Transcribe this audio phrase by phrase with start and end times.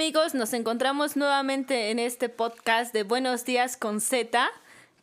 [0.00, 0.32] amigos?
[0.32, 4.50] Nos encontramos nuevamente en este podcast de Buenos Días con Z,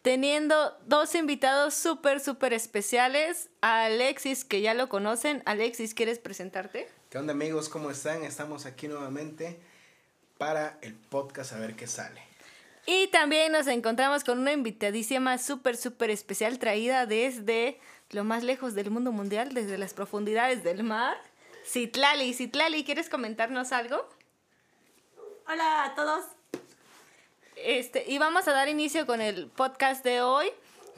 [0.02, 3.50] teniendo dos invitados súper, súper especiales.
[3.62, 5.44] A Alexis, que ya lo conocen.
[5.46, 6.88] Alexis, ¿quieres presentarte?
[7.12, 7.70] ¿Qué onda amigos?
[7.70, 8.24] ¿Cómo están?
[8.24, 9.60] Estamos aquí nuevamente
[10.40, 12.20] para el podcast a ver qué sale.
[12.88, 17.80] Y también nos encontramos con una invitadísima súper, súper especial traída desde
[18.10, 21.18] lo más lejos del mundo mundial, desde las profundidades del mar.
[21.68, 24.17] Citlali, Citlali, ¿quieres comentarnos algo?
[25.48, 26.26] Hola a todos.
[27.56, 30.48] Este, y vamos a dar inicio con el podcast de hoy,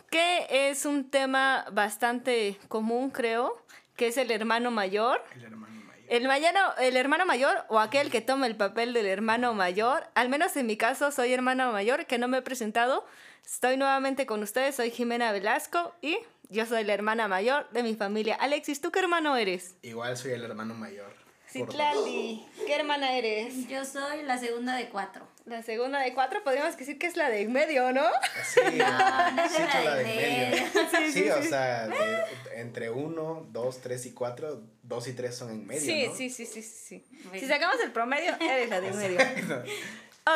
[0.09, 3.61] que es un tema bastante común, creo,
[3.95, 5.23] que es el hermano mayor.
[5.35, 6.05] El hermano mayor.
[6.09, 10.07] El, mayano- el hermano mayor o aquel que toma el papel del hermano mayor.
[10.15, 13.05] Al menos en mi caso soy hermano mayor, que no me he presentado.
[13.45, 16.17] Estoy nuevamente con ustedes, soy Jimena Velasco y
[16.49, 18.35] yo soy la hermana mayor de mi familia.
[18.35, 19.75] Alexis, ¿tú qué hermano eres?
[19.81, 21.13] Igual soy el hermano mayor.
[21.53, 21.67] Dos.
[21.69, 23.67] Citlali, ¿qué hermana eres?
[23.67, 25.27] Yo soy la segunda de cuatro.
[25.45, 28.03] La segunda de cuatro, podríamos decir que es la de en medio, ¿no?
[28.43, 30.67] Sí, no es sí, la de de medio.
[30.99, 31.11] medio.
[31.11, 32.23] Sí, o sea, de-
[32.55, 36.15] entre uno, dos, tres y cuatro, dos y tres son en medio, Sí, ¿no?
[36.15, 37.03] sí, sí, sí, sí.
[37.33, 39.19] Si sacamos el promedio, eres la de en medio.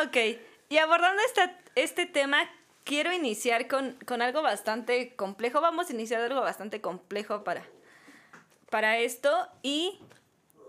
[0.04, 0.16] Ok,
[0.70, 2.50] y abordando esta, este tema,
[2.82, 5.60] quiero iniciar con, con algo bastante complejo.
[5.60, 7.64] Vamos a iniciar algo bastante complejo para,
[8.70, 9.30] para esto.
[9.62, 10.00] ¿Y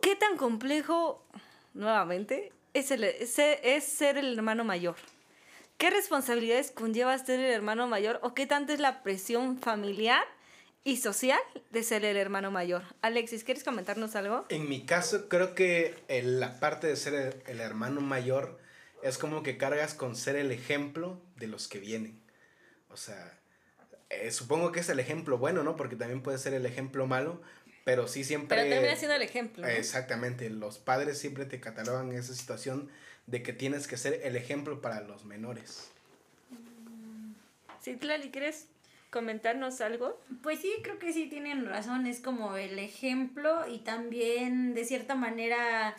[0.05, 1.25] qué tan complejo,
[1.73, 4.95] nuevamente, es, ser- el hermano mayor?
[5.79, 10.23] ¿Qué responsabilidades conlleva ser el hermano mayor o qué tanto es la presión familiar
[10.83, 11.39] y social
[11.71, 12.83] de ser el hermano mayor?
[13.01, 14.45] Alexis, ¿quieres comentarnos algo?
[14.49, 18.59] En mi caso, creo que la parte de ser el, el hermano mayor
[19.01, 22.21] es como que cargas con ser el ejemplo de los que vienen.
[22.89, 23.39] O sea,
[24.11, 25.75] eh, supongo que es el ejemplo bueno, ¿no?
[25.75, 27.41] Porque también puede ser el ejemplo malo,
[27.85, 28.57] pero sí siempre...
[28.57, 29.61] Pero termina siendo el ejemplo.
[29.61, 29.69] ¿no?
[29.69, 32.89] Exactamente, los padres siempre te catalogan esa situación
[33.27, 35.91] de que tienes que ser el ejemplo para los menores.
[37.81, 38.65] Sí, Tlali, ¿quieres
[39.11, 40.19] comentarnos algo?
[40.41, 42.07] Pues sí, creo que sí tienen razón.
[42.07, 45.95] Es como el ejemplo y también de cierta manera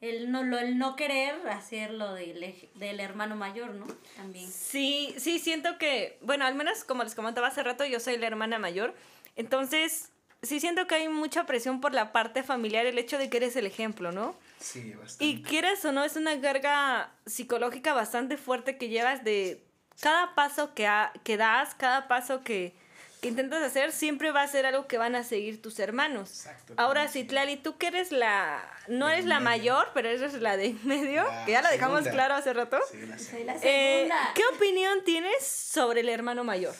[0.00, 3.86] el no, lo, el no querer hacerlo del, del hermano mayor, ¿no?
[4.16, 4.50] También.
[4.50, 8.26] Sí, sí, siento que, bueno, al menos como les comentaba hace rato, yo soy la
[8.26, 8.94] hermana mayor.
[9.36, 10.10] Entonces,
[10.42, 13.56] sí siento que hay mucha presión por la parte familiar, el hecho de que eres
[13.56, 14.34] el ejemplo, ¿no?
[14.60, 15.24] Sí, bastante.
[15.24, 19.62] Y quieras o no, es una carga psicológica bastante fuerte que llevas de
[20.00, 22.72] cada paso que, ha- que das, cada paso que,
[23.20, 26.30] que intentas hacer, siempre va a ser algo que van a seguir tus hermanos.
[26.30, 29.50] Exacto, Ahora, sí, que- Tlali, tú que eres la, no eres la medio.
[29.74, 32.78] mayor, pero eres la de en medio, La que ya lo dejamos claro hace rato.
[32.92, 33.30] Sí, la sé.
[33.32, 33.60] Soy la Eh,
[34.08, 34.32] segunda.
[34.34, 36.74] ¿Qué opinión tienes sobre el hermano mayor?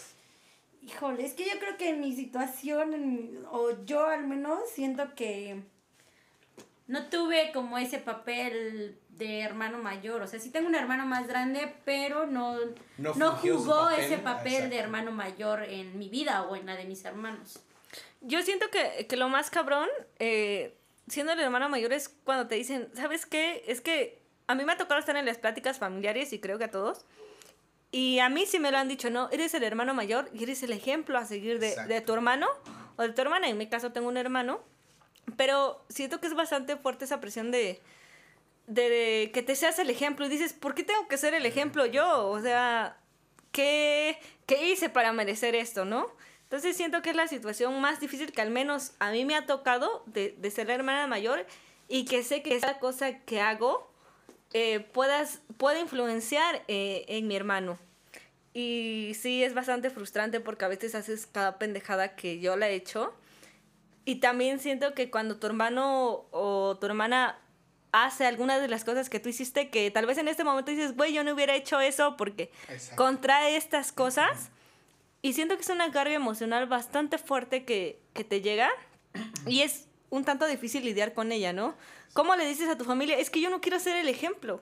[0.88, 5.14] Híjole, es que yo creo que en mi situación, en o yo al menos, siento
[5.14, 5.62] que
[6.86, 10.22] no tuve como ese papel de hermano mayor.
[10.22, 12.56] O sea, sí tengo un hermano más grande, pero no,
[12.96, 14.70] No jugó papel, ese papel exacto.
[14.70, 17.60] de hermano mayor en mi vida o en la de mis hermanos.
[18.22, 19.88] Yo siento que, que lo más cabrón,
[20.18, 20.74] eh,
[21.06, 23.62] siendo el hermano mayor, es cuando te dicen, ¿sabes qué?
[23.66, 26.64] Es que a mí me ha tocado estar en las pláticas familiares y creo que
[26.64, 27.04] a todos.
[27.90, 30.62] Y a mí sí me lo han dicho, no, eres el hermano mayor y eres
[30.62, 32.46] el ejemplo a seguir de, de tu hermano
[32.96, 33.48] o de tu hermana.
[33.48, 34.60] En mi caso tengo un hermano.
[35.36, 37.80] Pero siento que es bastante fuerte esa presión de,
[38.66, 40.26] de, de que te seas el ejemplo.
[40.26, 42.28] Y dices, ¿por qué tengo que ser el ejemplo yo?
[42.28, 42.98] O sea,
[43.52, 46.08] ¿qué, qué hice para merecer esto, no?
[46.44, 49.44] Entonces siento que es la situación más difícil que al menos a mí me ha
[49.46, 51.46] tocado de, de ser la hermana mayor
[51.88, 53.90] y que sé que esa cosa que hago
[54.52, 57.78] eh, puedas, puede influenciar eh, en mi hermano.
[58.54, 62.74] Y sí, es bastante frustrante porque a veces haces cada pendejada que yo la he
[62.74, 63.14] hecho.
[64.04, 67.38] Y también siento que cuando tu hermano o tu hermana
[67.92, 70.96] hace alguna de las cosas que tú hiciste, que tal vez en este momento dices,
[70.96, 72.96] güey, yo no hubiera hecho eso porque Exacto.
[72.96, 74.50] contrae estas cosas.
[75.20, 78.70] Y siento que es una carga emocional bastante fuerte que, que te llega.
[79.46, 81.74] Y es un tanto difícil lidiar con ella, ¿no?
[82.12, 83.18] ¿Cómo le dices a tu familia?
[83.18, 84.60] Es que yo no quiero ser el ejemplo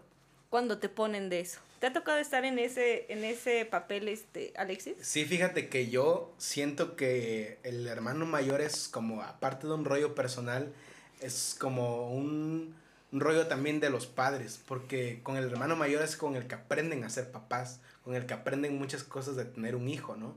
[0.50, 1.60] cuando te ponen de eso.
[1.80, 4.94] ¿Te ha tocado estar en ese, en ese papel, este, Alexis?
[5.02, 10.14] Sí, fíjate que yo siento que el hermano mayor es como, aparte de un rollo
[10.14, 10.72] personal,
[11.20, 12.74] es como un,
[13.12, 16.54] un rollo también de los padres, porque con el hermano mayor es con el que
[16.54, 20.34] aprenden a ser papás, con el que aprenden muchas cosas de tener un hijo, ¿no?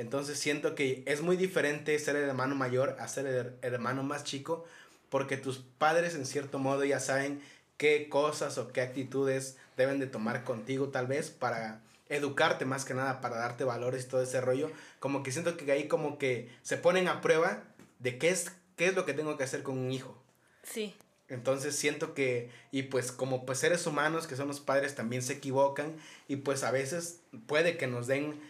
[0.00, 3.26] Entonces siento que es muy diferente ser el hermano mayor a ser
[3.60, 4.64] el hermano más chico,
[5.10, 7.42] porque tus padres en cierto modo ya saben
[7.76, 12.94] qué cosas o qué actitudes deben de tomar contigo tal vez para educarte más que
[12.94, 14.70] nada, para darte valores y todo ese rollo.
[15.00, 17.62] Como que siento que ahí como que se ponen a prueba
[17.98, 20.16] de qué es, qué es lo que tengo que hacer con un hijo.
[20.62, 20.94] Sí.
[21.28, 25.34] Entonces siento que, y pues como pues seres humanos que son los padres también se
[25.34, 25.94] equivocan
[26.26, 28.40] y pues a veces puede que nos den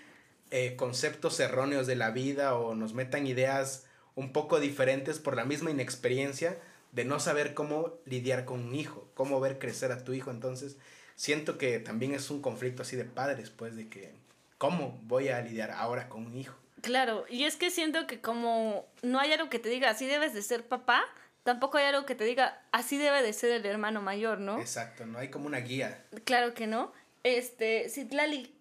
[0.51, 5.45] eh, conceptos erróneos de la vida o nos metan ideas un poco diferentes por la
[5.45, 6.59] misma inexperiencia
[6.93, 10.31] de no saber cómo lidiar con un hijo, cómo ver crecer a tu hijo.
[10.31, 10.77] Entonces
[11.15, 14.15] siento que también es un conflicto así de padres, pues de que,
[14.59, 16.57] ¿cómo voy a lidiar ahora con un hijo?
[16.83, 20.33] Claro, y es que siento que como no hay algo que te diga, así debes
[20.35, 21.05] de ser papá,
[21.43, 24.59] tampoco hay algo que te diga, así debe de ser el hermano mayor, ¿no?
[24.59, 26.05] Exacto, no hay como una guía.
[26.25, 26.93] Claro que no.
[27.23, 28.55] Este, Citlali,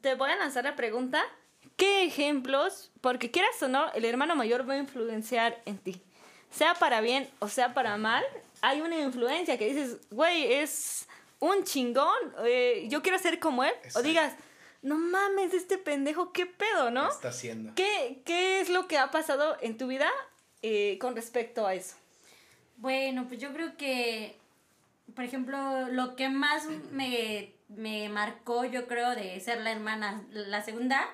[0.00, 1.24] te voy a lanzar la pregunta,
[1.76, 6.00] ¿qué ejemplos, porque quieras o no, el hermano mayor va a influenciar en ti?
[6.50, 8.24] Sea para bien o sea para mal,
[8.60, 11.06] hay una influencia que dices, güey, es
[11.40, 14.34] un chingón, eh, yo quiero ser como él, o digas,
[14.82, 17.08] no mames, este pendejo, ¿qué pedo, no?
[17.08, 17.72] ¿Qué está haciendo?
[17.74, 20.10] ¿Qué, qué es lo que ha pasado en tu vida
[20.62, 21.96] eh, con respecto a eso?
[22.76, 24.36] Bueno, pues yo creo que,
[25.14, 30.62] por ejemplo, lo que más me, me marcó, yo creo, de ser la hermana, la
[30.62, 31.08] segunda,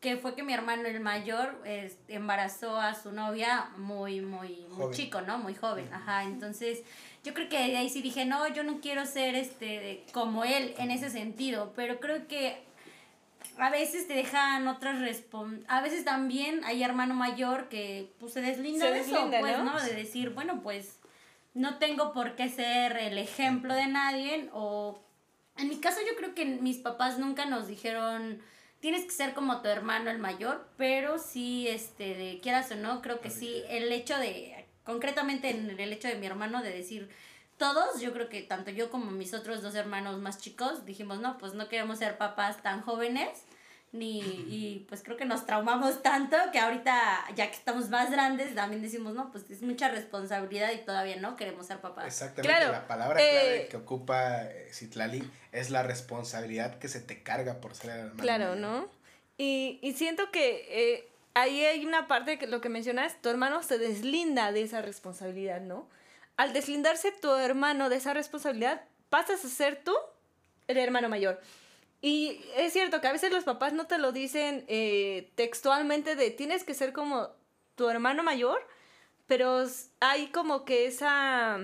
[0.00, 4.94] que fue que mi hermano el mayor este, embarazó a su novia muy, muy, muy
[4.94, 5.38] chico, ¿no?
[5.38, 6.24] Muy joven, ajá.
[6.24, 6.82] Entonces,
[7.24, 10.90] yo creo que ahí sí dije, no, yo no quiero ser este como él en
[10.90, 12.62] ese sentido, pero creo que
[13.56, 18.40] a veces te dejan otras respon a veces también hay hermano mayor que pues se
[18.40, 19.80] deslinda de eso, pues, ¿no?
[19.80, 20.98] De decir, bueno, pues
[21.54, 25.03] no tengo por qué ser el ejemplo de nadie o
[25.56, 28.42] en mi caso yo creo que mis papás nunca nos dijeron
[28.84, 33.00] tienes que ser como tu hermano el mayor, pero sí, este, de quieras o no,
[33.00, 37.08] creo que sí, el hecho de, concretamente en el hecho de mi hermano de decir,
[37.56, 41.38] todos, yo creo que tanto yo como mis otros dos hermanos más chicos, dijimos, no,
[41.38, 43.44] pues no queremos ser papás tan jóvenes,
[43.94, 48.52] ni, y pues creo que nos traumamos tanto que ahorita, ya que estamos más grandes,
[48.52, 52.06] también decimos, no, pues es mucha responsabilidad y todavía no queremos ser papás.
[52.06, 57.22] Exactamente, la palabra clave eh, que ocupa eh, Citlali es la responsabilidad que se te
[57.22, 58.20] carga por ser hermano.
[58.20, 58.88] Claro, ¿no?
[59.38, 63.62] Y, y siento que eh, ahí hay una parte que lo que mencionas, tu hermano
[63.62, 65.88] se deslinda de esa responsabilidad, ¿no?
[66.36, 69.94] Al deslindarse tu hermano de esa responsabilidad, pasas a ser tú
[70.66, 71.40] el hermano mayor.
[72.06, 76.30] Y es cierto que a veces los papás no te lo dicen eh, textualmente de
[76.30, 77.30] tienes que ser como
[77.76, 78.60] tu hermano mayor,
[79.26, 79.64] pero
[80.00, 81.60] hay como que esa...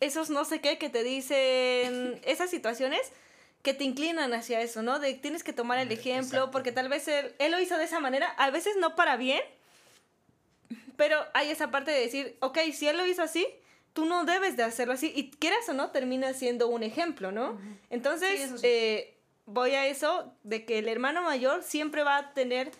[0.00, 3.12] Esos no sé qué que te dicen, esas situaciones
[3.60, 5.00] que te inclinan hacia eso, ¿no?
[5.00, 8.00] De tienes que tomar el ejemplo, porque tal vez él, él lo hizo de esa
[8.00, 9.42] manera, a veces no para bien,
[10.96, 13.46] pero hay esa parte de decir, ok, si él lo hizo así,
[13.92, 17.60] tú no debes de hacerlo así y quieras o no termina siendo un ejemplo, ¿no?
[17.90, 19.16] Entonces, eh,
[19.46, 22.70] voy a eso de que el hermano mayor siempre va a tener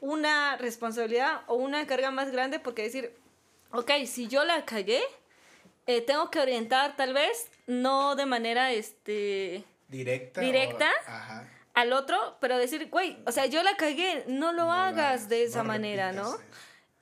[0.00, 3.14] una responsabilidad o una carga más grande porque decir,
[3.72, 5.02] ok, si yo la cagué,
[5.86, 9.64] eh, tengo que orientar tal vez, no de manera, este...
[9.88, 10.40] Directa.
[10.40, 10.90] Directa.
[11.74, 15.62] Al otro, pero decir, güey, o sea, yo la cagué, no lo hagas de esa
[15.62, 16.36] manera, ¿no?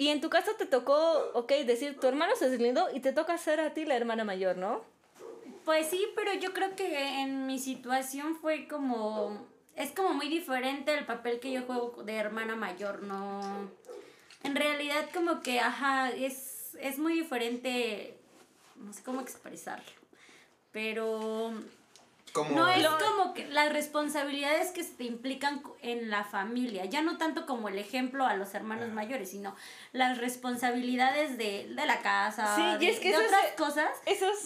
[0.02, 3.38] Y en tu caso te tocó, ok, decir, tu hermano se deslindó y te toca
[3.38, 4.82] ser a ti la hermana mayor, ¿no?
[5.64, 9.46] Pues sí, pero yo creo que en mi situación fue como,
[9.76, 13.70] es como muy diferente el papel que yo juego de hermana mayor, ¿no?
[14.42, 18.18] En realidad como que, ajá, es, es muy diferente,
[18.74, 19.92] no sé cómo expresarlo,
[20.72, 21.52] pero
[22.34, 27.18] no es como que las responsabilidades que se te implican en la familia, ya no
[27.18, 29.54] tanto como el ejemplo a los hermanos mayores, sino
[29.92, 33.90] las responsabilidades de, la casa, de, otras cosas,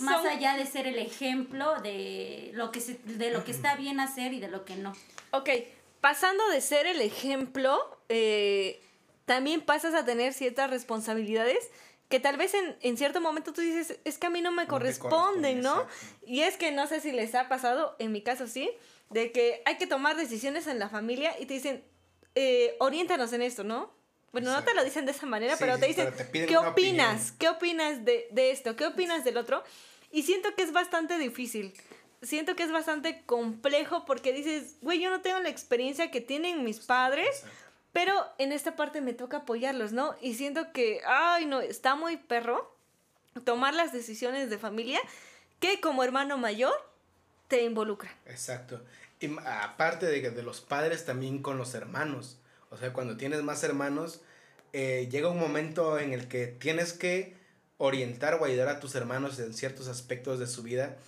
[0.01, 4.01] más allá de ser el ejemplo de lo que se, de lo que está bien
[4.01, 4.93] hacer y de lo que no.
[5.31, 5.51] Ok,
[6.01, 8.81] pasando de ser el ejemplo, eh,
[9.27, 11.71] también pasas a tener ciertas responsabilidades
[12.09, 14.67] que tal vez en, en, cierto momento tú dices, es que a mí no me
[14.67, 15.87] corresponden, ¿no?
[16.25, 18.71] Y es que no sé si les ha pasado, en mi caso sí,
[19.11, 21.85] de que hay que tomar decisiones en la familia y te dicen,
[22.35, 23.95] eh, oriéntanos en esto, ¿no?
[24.33, 27.33] Bueno, no te lo dicen de esa manera, pero te dicen, ¿qué opinas?
[27.33, 28.77] ¿Qué opinas de, de esto?
[28.77, 29.65] ¿Qué opinas del otro?
[30.13, 31.73] Y siento que es bastante difícil.
[32.23, 36.65] Siento que es bastante complejo porque dices, güey, yo no tengo la experiencia que tienen
[36.65, 37.45] mis padres.
[37.97, 40.17] Pero en esta parte me toca apoyarlos, ¿no?
[40.21, 42.77] Y siento que, ay, no, está muy perro
[43.45, 45.01] tomar las decisiones de familia
[45.61, 46.75] que como hermano mayor
[47.49, 48.15] te involucra.
[48.27, 48.85] Exacto.
[49.19, 52.39] Y aparte de, de los padres, también con los hermanos.
[52.69, 54.21] O sea, cuando tienes más hermanos,
[54.75, 57.35] eh, llega un momento en el que tienes que
[57.79, 60.99] orientar o ayudar a tus hermanos en ciertos aspectos de su vida.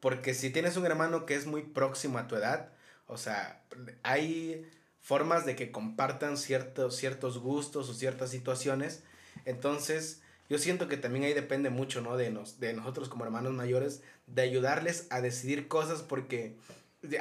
[0.00, 2.70] Porque si tienes un hermano que es muy próximo a tu edad,
[3.08, 3.62] o sea,
[4.02, 4.66] hay
[5.00, 9.02] formas de que compartan ciertos, ciertos gustos o ciertas situaciones.
[9.44, 12.16] Entonces, yo siento que también ahí depende mucho, ¿no?
[12.16, 16.56] De, nos, de nosotros como hermanos mayores, de ayudarles a decidir cosas porque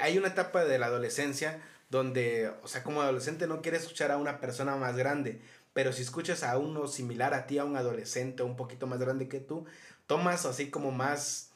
[0.02, 4.18] hay una etapa de la adolescencia donde, o sea, como adolescente no quieres escuchar a
[4.18, 5.42] una persona más grande,
[5.74, 9.28] pero si escuchas a uno similar a ti, a un adolescente un poquito más grande
[9.28, 9.66] que tú,
[10.06, 11.52] tomas así como más,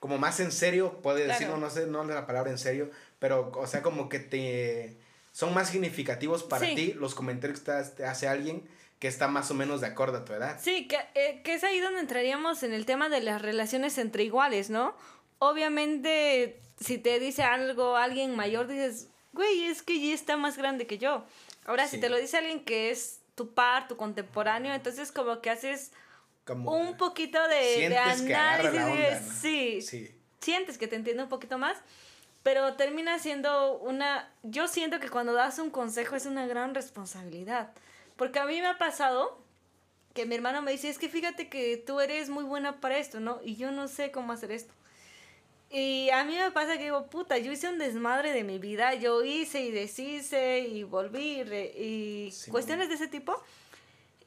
[0.00, 3.50] como más en serio, puede decir, no, no sé, no la palabra en serio, pero,
[3.54, 4.98] o sea, como que te,
[5.34, 8.68] son más significativos para ti los comentarios que te hace alguien
[9.00, 10.60] que está más o menos de acuerdo a tu edad.
[10.62, 14.22] Sí, que, eh, que es ahí donde entraríamos en el tema de las relaciones entre
[14.22, 14.94] iguales, ¿no?
[15.40, 20.86] Obviamente, si te dice algo alguien mayor, dices, güey, es que ya está más grande
[20.86, 21.26] que yo.
[21.64, 25.50] Ahora, si te lo dice alguien que es tu par, tu contemporáneo, entonces como que
[25.50, 25.90] haces
[26.46, 29.32] un poquito de, de análisis.
[29.42, 31.76] sí, sí, sientes que te entiende un poquito más,
[32.44, 34.30] pero termina siendo una...
[34.44, 37.72] Yo siento que cuando das un consejo es una gran responsabilidad,
[38.16, 39.42] porque a mí me ha pasado
[40.12, 43.18] que mi hermano me dice, es que fíjate que tú eres muy buena para esto,
[43.18, 43.40] ¿no?
[43.42, 44.72] Y yo no sé cómo hacer esto.
[45.70, 48.94] Y a mí me pasa que digo, puta, yo hice un desmadre de mi vida,
[48.94, 51.42] yo hice y deshice y volví
[51.76, 53.42] y, cuestiones de ese tipo.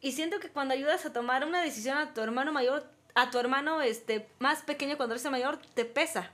[0.02, 2.84] Y siento que cuando ayudas a tomar una decisión a tu hermano mayor,
[3.14, 6.32] a tu hermano este, más pequeño cuando eres mayor, te pesa.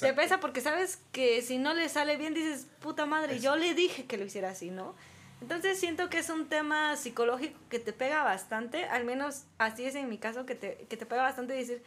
[0.00, 3.74] Te pesa porque sabes que si no le sale bien dices, puta madre, yo le
[3.74, 4.94] dije que lo hiciera así, ¿no?
[5.40, 9.94] Entonces siento que es un tema psicológico que te pega bastante, al menos así es
[9.94, 11.82] en mi caso, que te, que te pega bastante decir,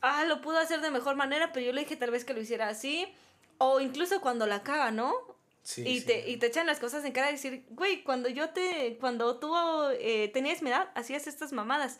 [0.00, 2.40] ah, lo pudo hacer de mejor manera, pero yo le dije tal vez que lo
[2.40, 3.06] hiciera así.
[3.58, 5.14] O incluso cuando la caga, ¿no?
[5.62, 8.50] Sí, y, Te, y te echan las cosas en cara y decir, güey, cuando yo
[8.50, 9.52] te, cuando tú
[9.98, 11.98] eh, tenías mi edad, hacías estas mamadas.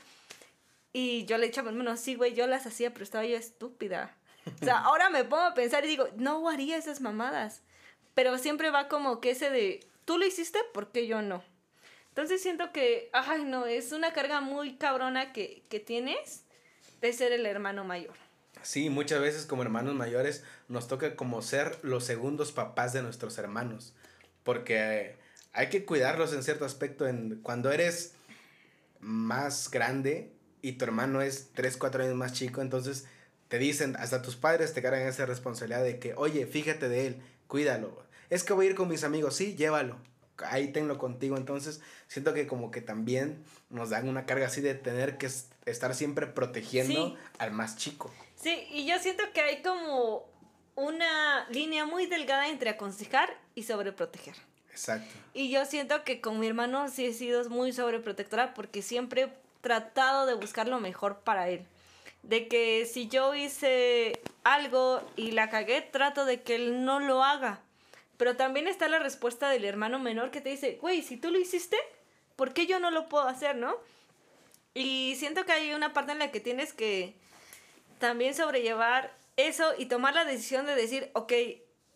[0.93, 4.17] Y yo le echaba, bueno, sí, güey, yo las hacía, pero estaba yo estúpida.
[4.61, 7.63] O sea, ahora me pongo a pensar y digo, no haría esas mamadas.
[8.15, 11.45] Pero siempre va como que ese de, tú lo hiciste, ¿por qué yo no?
[12.09, 16.45] Entonces siento que, ay, no, es una carga muy cabrona que, que tienes
[17.03, 18.15] de ser el hermano mayor.
[18.63, 23.37] Sí, muchas veces como hermanos mayores nos toca como ser los segundos papás de nuestros
[23.39, 23.95] hermanos,
[24.43, 25.17] porque
[25.53, 27.07] hay que cuidarlos en cierto aspecto.
[27.07, 28.15] En, cuando eres
[29.01, 33.07] más grande y tu hermano es 3, 4 años más chico, entonces
[33.49, 37.23] te dicen, hasta tus padres te cargan esa responsabilidad de que, oye, fíjate de él,
[37.47, 38.05] cuídalo.
[38.31, 39.97] Es que voy a ir con mis amigos, sí, llévalo
[40.45, 41.37] ahí tenlo contigo.
[41.37, 45.29] Entonces, siento que como que también nos dan una carga así de tener que
[45.67, 48.13] estar siempre protegiendo al más chico.
[48.37, 50.29] Sí, y yo siento que hay como
[50.75, 54.35] una línea muy delgada entre aconsejar y sobreproteger.
[54.71, 55.15] Exacto.
[55.33, 59.33] Y yo siento que con mi hermano sí he sido muy sobreprotectora porque siempre he
[59.63, 61.67] tratado de buscar lo mejor para él.
[62.27, 67.25] De que si yo hice algo y la cagué, trato de que él no lo
[67.25, 67.63] haga
[68.17, 71.39] pero también está la respuesta del hermano menor que te dice, güey, si tú lo
[71.39, 71.77] hiciste,
[72.35, 73.77] ¿por qué yo no lo puedo hacer, no?
[74.75, 77.15] Y siento que hay una parte en la que tienes que
[77.99, 81.33] también sobrellevar eso y tomar la decisión de decir, ok,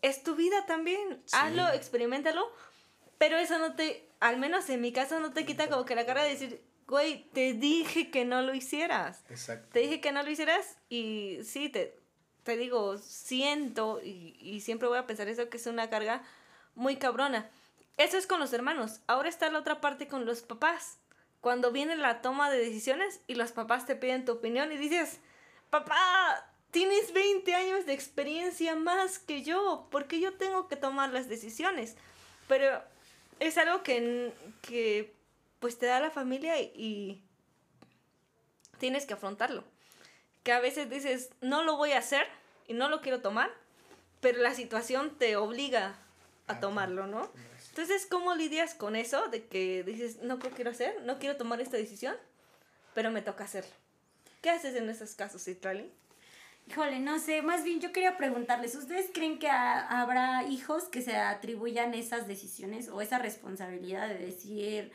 [0.02, 2.50] es tu vida también, hazlo, experimentalo,
[3.18, 6.06] pero eso no te, al menos en mi caso, no te quita como que la
[6.06, 9.24] cara de decir, güey, te dije que no lo hicieras.
[9.30, 9.68] Exacto.
[9.72, 11.96] Te dije que no lo hicieras y sí, te,
[12.42, 16.22] te digo, siento y, siempre voy a pensar eso que es una carga
[16.74, 17.48] muy cabrona.
[17.96, 19.00] Eso es con los hermanos.
[19.06, 20.98] Ahora está la otra parte con los papás.
[21.40, 25.20] Cuando viene la toma de decisiones y los papás te piden tu opinión y dices,
[25.70, 31.10] papá, tienes 20 años de experiencia más que yo, ¿por qué yo tengo que tomar
[31.10, 31.96] las decisiones?
[32.48, 32.82] Pero
[33.38, 34.32] es algo que,
[34.62, 35.19] que
[35.60, 37.22] pues te da la familia y
[38.78, 39.64] tienes que afrontarlo
[40.42, 42.26] que a veces dices, no lo voy a hacer
[42.66, 43.50] y no lo quiero tomar,
[44.20, 45.98] pero la situación te obliga
[46.46, 47.30] a ah, tomarlo, ¿no?
[47.68, 51.60] Entonces, ¿cómo lidias con eso de que dices, no lo quiero hacer, no quiero tomar
[51.60, 52.16] esta decisión,
[52.94, 53.70] pero me toca hacerlo?
[54.42, 55.90] ¿Qué haces en esos casos, Citrali?
[56.68, 61.16] Híjole, no sé, más bien yo quería preguntarles, ¿ustedes creen que habrá hijos que se
[61.16, 64.92] atribuyan esas decisiones o esa responsabilidad de decir,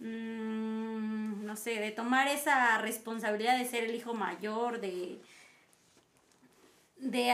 [0.00, 5.20] Mm, no sé, de tomar esa responsabilidad de ser el hijo mayor, de,
[6.98, 7.30] de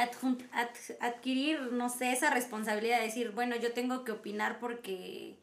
[1.00, 5.36] adquirir, no sé, esa responsabilidad de decir, bueno, yo tengo que opinar porque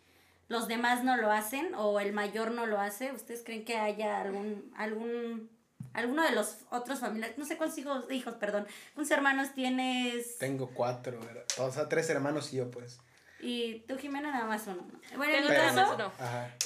[0.48, 3.12] los demás no lo hacen o el mayor no lo hace.
[3.12, 5.50] ¿Ustedes creen que haya algún, algún,
[5.94, 10.40] alguno de los otros familiares, no sé cuántos hijos, hijos, perdón, cuántos hermanos tienes?
[10.40, 11.20] Tengo cuatro,
[11.60, 13.00] o sea, tres hermanos y yo pues.
[13.42, 14.86] Y tú, Jimena, nada más uno.
[15.16, 15.98] Bueno, en mi caso,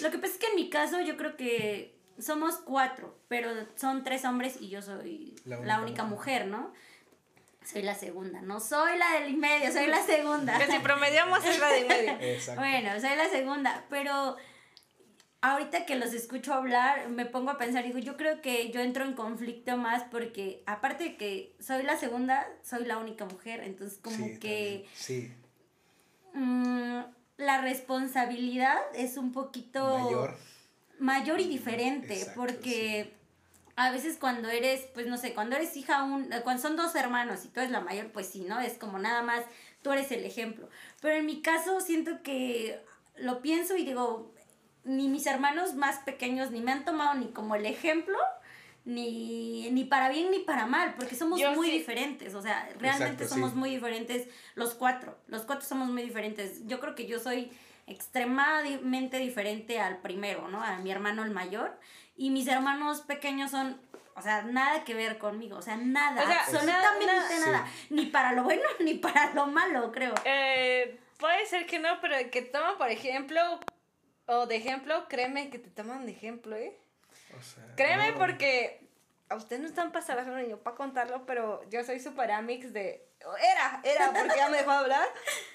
[0.01, 4.03] lo que pasa es que en mi caso yo creo que somos cuatro, pero son
[4.03, 6.73] tres hombres y yo soy la única, mujer, ¿no?
[7.63, 10.57] Soy la segunda, no soy la del medio, soy la segunda.
[10.59, 12.11] Que si promediamos es la del medio.
[12.21, 12.61] Exacto.
[12.61, 14.37] Bueno, soy la segunda, pero
[15.41, 19.03] ahorita que los escucho hablar, me pongo a pensar, digo, yo creo que yo entro
[19.03, 23.99] en conflicto más porque aparte de que soy la segunda, soy la única mujer, entonces
[23.99, 25.33] como que sí.
[26.35, 26.99] Mm,
[27.37, 30.37] la responsabilidad es un poquito mayor,
[30.99, 33.13] mayor y diferente, porque
[33.77, 37.43] a veces cuando eres, pues no sé, cuando eres hija, un, cuando son dos hermanos
[37.45, 38.59] y tú eres la mayor, pues sí, ¿no?
[38.59, 39.43] Es como nada más,
[39.81, 40.69] tú eres el ejemplo.
[41.01, 42.81] Pero en mi caso siento que
[43.17, 44.33] lo pienso y digo,
[44.83, 48.17] ni mis hermanos más pequeños ni me han tomado ni como el ejemplo,
[48.85, 53.55] ni, ni para bien ni para mal, porque somos muy diferentes, o sea, realmente somos
[53.55, 56.65] muy diferentes los cuatro, los cuatro somos muy diferentes.
[56.67, 57.51] Yo creo que yo soy
[57.87, 60.63] extremadamente diferente al primero, ¿no?
[60.63, 61.77] A mi hermano el mayor,
[62.15, 63.79] y mis hermanos pequeños son
[64.17, 68.63] o sea, nada que ver conmigo, o sea, nada, absolutamente nada, ni para lo bueno
[68.79, 70.13] ni para lo malo, creo.
[70.23, 73.41] Eh, puede ser que no, pero que toma, por ejemplo,
[74.27, 76.79] o de ejemplo, créeme que te toman de ejemplo, ¿eh?
[77.37, 78.85] O sea, créeme porque
[79.29, 83.07] a ustedes no están pasando yo para contarlo, pero yo soy super amix de...
[83.41, 85.07] Era, era, porque ya me dejó hablar,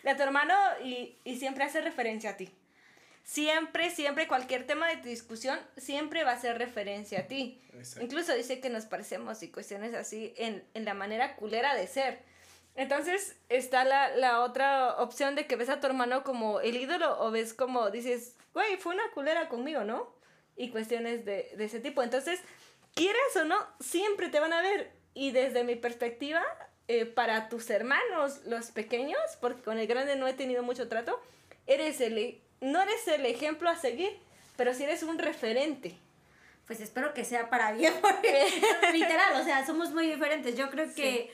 [0.03, 2.53] de tu hermano y, y siempre hace referencia a ti.
[3.23, 7.63] Siempre, siempre, cualquier tema de tu discusión, siempre va a hacer referencia a ti.
[8.01, 12.23] Incluso dice que nos parecemos y cuestiones así en, en la manera culera de ser.
[12.75, 17.21] Entonces está la, la, otra opción de que ves a tu hermano como el ídolo
[17.21, 20.13] o ves como dices, güey, fue una culera conmigo, ¿no?
[20.61, 22.03] Y cuestiones de, de ese tipo.
[22.03, 22.41] Entonces,
[22.95, 24.93] quieras o no, siempre te van a ver.
[25.15, 26.43] Y desde mi perspectiva,
[26.93, 31.21] eh, para tus hermanos, los pequeños, porque con el grande no he tenido mucho trato,
[31.69, 34.11] eres el, no eres el ejemplo a seguir,
[34.57, 35.97] pero sí eres un referente.
[36.67, 38.45] Pues espero que sea para bien, porque
[38.93, 40.57] literal, o sea, somos muy diferentes.
[40.57, 41.33] Yo creo que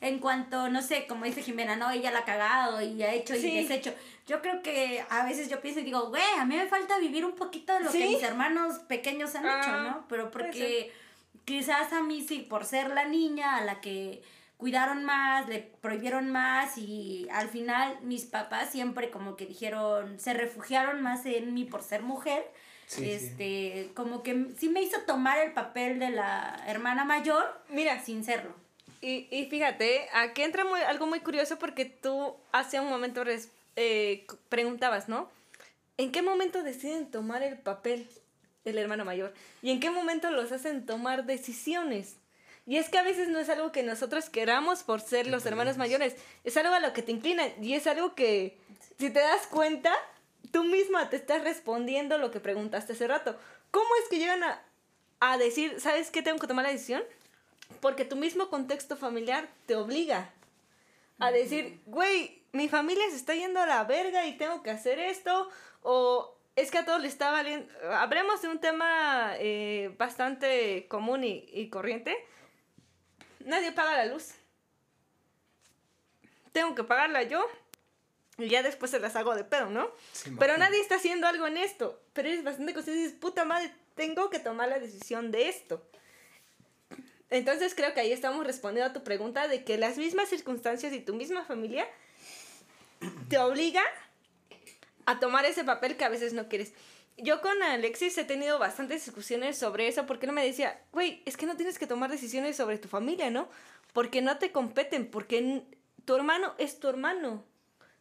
[0.00, 1.90] en cuanto, no sé, como dice Jimena, ¿no?
[1.90, 3.94] Ella la ha cagado y ha hecho y deshecho.
[4.26, 7.24] Yo creo que a veces yo pienso y digo, güey, a mí me falta vivir
[7.24, 10.08] un poquito de lo que mis hermanos pequeños han hecho, ah, ¿no?
[10.08, 10.92] Pero porque
[11.44, 14.22] quizás a mí sí, por ser la niña a la que
[14.58, 20.34] cuidaron más, le prohibieron más y al final mis papás siempre como que dijeron, se
[20.34, 22.50] refugiaron más en mí por ser mujer.
[22.98, 28.24] este, como que sí me hizo tomar el papel de la hermana mayor, mira, sin
[28.24, 28.65] serlo.
[29.06, 33.22] Y, y fíjate, aquí entra muy, algo muy curioso porque tú hace un momento
[33.76, 35.30] eh, preguntabas, ¿no?
[35.96, 38.08] ¿En qué momento deciden tomar el papel
[38.64, 39.32] del hermano mayor?
[39.62, 42.16] ¿Y en qué momento los hacen tomar decisiones?
[42.66, 45.76] Y es que a veces no es algo que nosotros queramos por ser los hermanos
[45.76, 48.58] mayores, es algo a lo que te inclina y es algo que,
[48.98, 49.94] si te das cuenta,
[50.50, 53.38] tú misma te estás respondiendo lo que preguntaste hace rato.
[53.70, 54.60] ¿Cómo es que llegan a,
[55.20, 57.04] a decir, ¿sabes qué tengo que tomar la decisión?
[57.80, 60.32] Porque tu mismo contexto familiar te obliga
[61.18, 64.98] a decir, güey, mi familia se está yendo a la verga y tengo que hacer
[64.98, 65.48] esto,
[65.82, 67.72] o es que a todos les está valiendo.
[67.92, 72.16] Hablemos de un tema eh, bastante común y, corriente.
[73.44, 74.32] Nadie paga la luz.
[76.52, 77.46] Tengo que pagarla yo.
[78.38, 79.90] Y ya después se las hago de pedo, ¿no?
[80.38, 82.00] Pero nadie está haciendo algo en esto.
[82.14, 85.86] Pero es bastante consciente y dices, puta madre, tengo que tomar la decisión de esto.
[87.30, 91.00] Entonces creo que ahí estamos respondiendo a tu pregunta de que las mismas circunstancias y
[91.00, 91.86] tu misma familia
[93.28, 93.82] te obliga
[95.06, 96.72] a tomar ese papel que a veces no quieres.
[97.16, 101.36] Yo con Alexis he tenido bastantes discusiones sobre eso porque él me decía, güey, es
[101.36, 103.48] que no tienes que tomar decisiones sobre tu familia, ¿no?
[103.92, 105.62] Porque no te competen, porque
[106.04, 107.42] tu hermano es tu hermano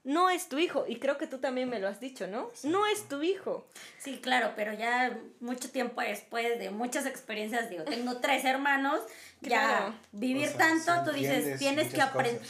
[0.05, 0.85] no es tu hijo.
[0.87, 2.49] Y creo que tú también me lo has dicho, ¿no?
[2.63, 3.67] No es tu hijo.
[3.97, 9.01] Sí, claro, pero ya mucho tiempo después de muchas experiencias, digo, tengo tres hermanos,
[9.41, 12.41] ya vivir tanto, tú dices, tienes que aprender.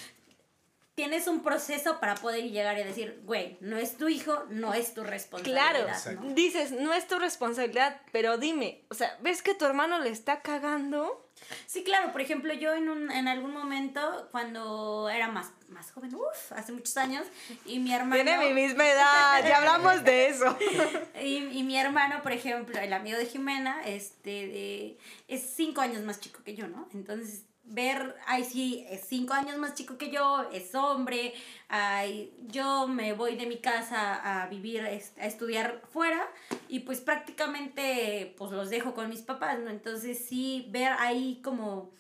[0.96, 4.94] Tienes un proceso para poder llegar y decir, güey, no es tu hijo, no es
[4.94, 5.72] tu responsabilidad.
[6.02, 10.10] Claro, dices, no es tu responsabilidad, pero dime, o sea, ¿ves que tu hermano le
[10.10, 11.30] está cagando?
[11.68, 16.16] Sí, claro, por ejemplo, yo en, un, en algún momento, cuando era más, más joven,
[16.16, 17.28] uff, hace muchos años,
[17.66, 18.16] y mi hermano...
[18.16, 20.58] Tiene mi misma edad, ya hablamos de eso.
[21.22, 26.04] y, y, mi hermano, por ejemplo, el amigo de Jimena, este, de, es cinco años
[26.04, 26.88] más chico que yo, ¿no?
[26.94, 31.34] Entonces ver, ay, sí, es cinco años más chico que yo, es hombre,
[31.68, 34.92] ay, yo me voy de mi casa a vivir, a
[35.26, 36.28] estudiar fuera
[36.68, 39.70] y pues prácticamente pues los dejo con mis papás, ¿no?
[39.70, 41.92] Entonces sí, ver ahí como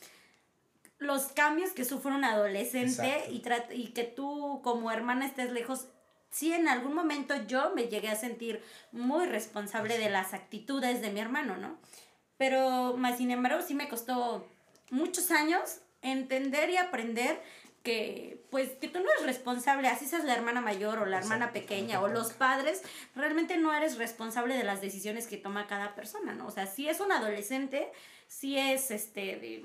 [0.99, 5.87] los cambios que sufre un adolescente y, y que tú como hermana estés lejos.
[6.29, 11.09] Sí, en algún momento yo me llegué a sentir muy responsable de las actitudes de
[11.09, 11.77] mi hermano, ¿no?
[12.37, 14.45] Pero más sin embargo sí me costó
[14.89, 17.41] muchos años entender y aprender
[17.83, 21.53] que pues que tú no eres responsable, así seas la hermana mayor o la hermana
[21.53, 22.81] pequeña o los padres,
[23.15, 26.47] realmente no eres responsable de las decisiones que toma cada persona, ¿no?
[26.47, 27.91] O sea, si es un adolescente,
[28.27, 29.63] si es este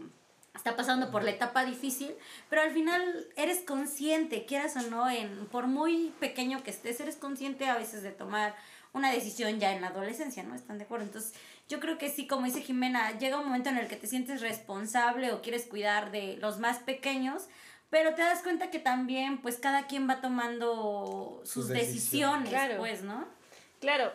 [0.55, 2.15] está pasando por la etapa difícil,
[2.49, 7.17] pero al final eres consciente, quieras o no, en por muy pequeño que estés, eres
[7.17, 8.55] consciente a veces de tomar
[8.93, 10.55] una decisión ya en la adolescencia, ¿no?
[10.55, 11.07] ¿Están de acuerdo?
[11.07, 11.33] Entonces,
[11.71, 14.41] yo creo que sí, como dice Jimena, llega un momento en el que te sientes
[14.41, 17.45] responsable o quieres cuidar de los más pequeños,
[17.91, 23.25] pero te das cuenta que también, pues, cada quien va tomando sus, decisiones, pues, ¿no?
[23.81, 24.13] Claro.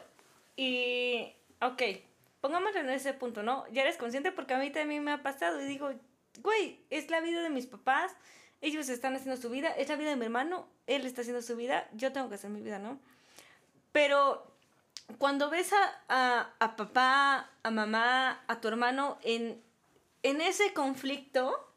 [0.58, 1.82] Y, ok,
[2.42, 3.66] pongámoslo en ese punto, ¿no?
[3.72, 5.92] Ya eres consciente porque a mí también me ha pasado y digo,
[6.42, 8.12] güey, es la vida de mis papás,
[8.60, 11.56] ellos están haciendo su vida, es la vida de mi hermano, él está haciendo su
[11.56, 13.00] vida, yo tengo que hacer mi vida, ¿no?
[13.94, 14.55] Pero
[15.18, 19.62] cuando ves a, a, papá, a mamá, a tu hermano en,
[20.24, 21.74] en ese conflicto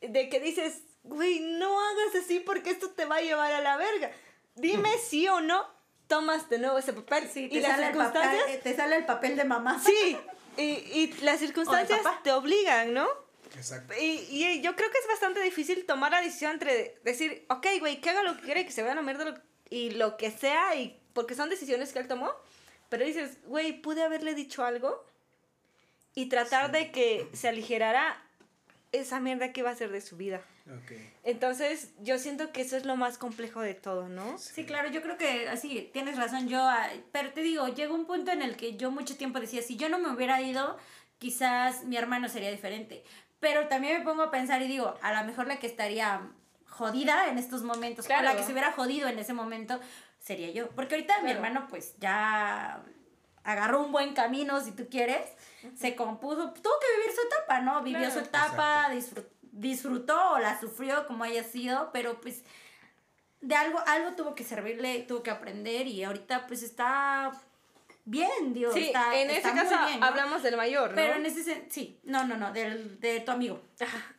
[0.00, 3.76] de que dices, güey, no hagas así porque esto te va a llevar a la
[3.76, 4.10] verga.
[4.54, 5.66] Dime sí o no,
[6.06, 7.28] tomas de nuevo ese papel.
[7.28, 9.80] Sí, te, y sale, las circunstancias, el papel, te sale el papel de mamá.
[9.84, 10.16] Sí,
[10.56, 13.08] y, y las circunstancias te obligan, ¿no?
[13.56, 13.94] Exacto.
[13.98, 18.00] Y, y, yo creo que es bastante difícil tomar la decisión entre decir, ok, güey,
[18.00, 20.30] que haga lo que quiera y que se vaya a la mierda y lo que
[20.30, 22.30] sea y porque son decisiones que él tomó,
[22.88, 25.04] pero dices, güey, pude haberle dicho algo
[26.14, 28.22] y tratar de que se aligerara
[28.92, 30.42] esa mierda que iba a ser de su vida.
[30.84, 31.12] Okay.
[31.24, 34.38] Entonces, yo siento que eso es lo más complejo de todo, ¿no?
[34.38, 34.64] Sí.
[34.64, 36.64] claro, yo creo que así, tienes razón, yo,
[37.12, 39.88] pero te digo, llegó un punto en el que yo mucho tiempo decía, si yo
[39.88, 40.76] no me hubiera ido,
[41.18, 43.04] quizás mi hermano sería diferente.
[43.40, 46.20] Pero también me pongo a pensar y digo, a lo mejor la que estaría
[46.66, 49.80] jodida en estos momentos, o la que se hubiera jodido en ese momento,
[50.20, 50.68] sería yo.
[50.70, 52.82] Porque ahorita mi hermano pues ya
[53.44, 55.26] agarró un buen camino, si tú quieres,
[55.76, 57.82] se compuso, tuvo que vivir su etapa, ¿no?
[57.82, 58.88] Vivió su etapa,
[59.52, 62.42] disfrutó o la sufrió como haya sido, pero pues
[63.40, 67.32] de algo, algo tuvo que servirle, tuvo que aprender y ahorita pues está
[68.04, 68.74] bien, Dios.
[68.74, 70.96] Sí, en ese caso hablamos del mayor, ¿no?
[70.96, 73.62] Pero en ese sí, no, no, no, del, de tu amigo.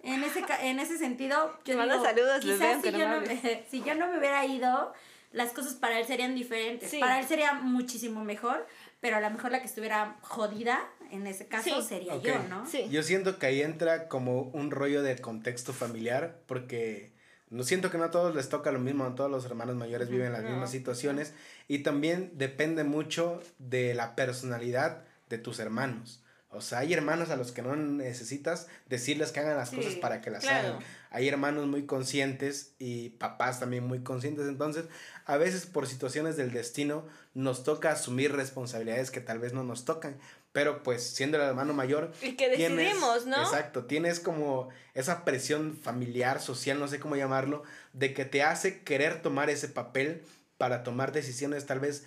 [0.01, 3.95] En ese, en ese sentido, yo digo, saludos, quizás si, yo no me, si yo
[3.95, 4.93] no me hubiera ido,
[5.32, 6.94] las cosas para él serían diferentes.
[7.00, 8.65] Para él sería muchísimo mejor,
[9.00, 12.65] pero a lo mejor la que estuviera jodida en ese caso sería yo, ¿no?
[12.65, 12.88] Sí.
[12.89, 17.12] Yo siento que ahí entra como un rollo de contexto familiar, porque
[17.50, 20.10] no siento que no a todos les toca lo mismo, no todos los hermanos mayores
[20.10, 21.34] viven las mismas situaciones,
[21.67, 26.22] y también depende mucho de la personalidad de tus hermanos.
[26.54, 30.20] O sea, hay hermanos a los que no necesitas decirles que hagan las cosas para
[30.20, 30.80] que las hagan.
[31.10, 34.48] Hay hermanos muy conscientes y papás también muy conscientes.
[34.48, 34.86] Entonces,
[35.32, 39.86] a veces por situaciones del destino nos toca asumir responsabilidades que tal vez no nos
[39.86, 40.20] tocan.
[40.52, 42.12] Pero pues siendo el hermano mayor...
[42.22, 43.41] Y que decidimos, ¿no?
[43.41, 47.63] Exacto, tienes como esa presión familiar, social, no sé cómo llamarlo,
[47.94, 50.22] de que te hace querer tomar ese papel
[50.58, 52.04] para tomar decisiones tal vez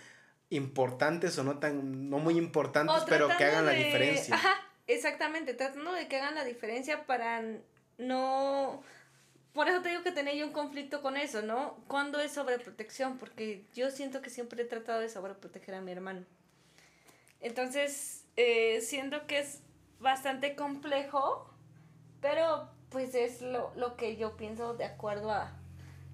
[0.50, 4.34] importantes o no tan, no muy importantes, pero que hagan la diferencia.
[4.34, 4.54] Ajá,
[4.86, 7.42] exactamente, tratando de que hagan la diferencia para
[7.96, 8.82] no...
[9.54, 11.76] Por eso te digo que tenía yo un conflicto con eso, ¿no?
[11.86, 13.18] ¿Cuándo es sobreprotección?
[13.18, 16.24] Porque yo siento que siempre he tratado de sobreproteger a mi hermano.
[17.40, 19.60] Entonces, eh, siento que es
[20.00, 21.48] bastante complejo,
[22.20, 25.52] pero pues es lo, lo que yo pienso de acuerdo a,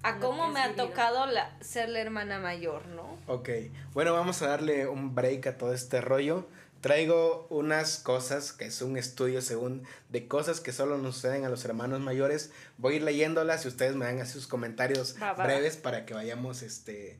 [0.03, 3.17] a cómo me ha tocado la, ser la hermana mayor, ¿no?
[3.27, 3.49] Ok,
[3.93, 6.47] bueno, vamos a darle un break a todo este rollo.
[6.81, 11.49] Traigo unas cosas, que es un estudio según de cosas que solo nos suceden a
[11.49, 12.51] los hermanos mayores.
[12.77, 16.63] Voy a ir leyéndolas y ustedes me dan así sus comentarios breves para que vayamos
[16.63, 17.19] este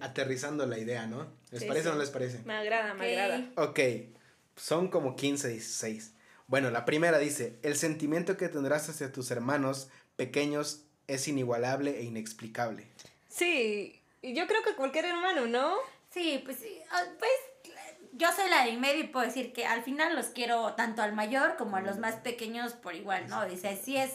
[0.00, 1.26] aterrizando la idea, ¿no?
[1.50, 2.40] ¿Les parece o no les parece?
[2.44, 3.50] Me agrada, me agrada.
[3.56, 3.80] Ok,
[4.56, 6.12] son como 15, 16.
[6.46, 12.02] Bueno, la primera dice, el sentimiento que tendrás hacia tus hermanos pequeños es inigualable e
[12.04, 12.86] inexplicable.
[13.28, 15.74] Sí, yo creo que cualquier hermano, ¿no?
[16.10, 16.58] Sí, pues,
[16.90, 17.30] ah, pues
[18.16, 21.12] yo soy la de medio y puedo decir que al final los quiero tanto al
[21.12, 23.44] mayor como a los más pequeños por igual, ¿no?
[23.46, 24.12] Dice, sí es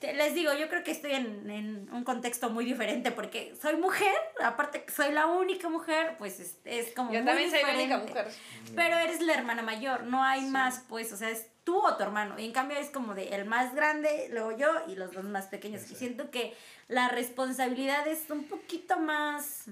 [0.00, 4.14] les digo, yo creo que estoy en, en, un contexto muy diferente porque soy mujer,
[4.42, 7.12] aparte que soy la única mujer, pues es, es como...
[7.12, 8.28] Yo también soy la única mujer.
[8.76, 12.02] Pero eres la hermana mayor, no hay más, pues, o sea, es tú o tu
[12.04, 12.38] hermano.
[12.38, 15.46] Y en cambio es como de el más grande, luego yo y los dos más
[15.46, 15.90] pequeños.
[15.90, 16.54] Y siento que
[16.86, 19.64] la responsabilidad es un poquito más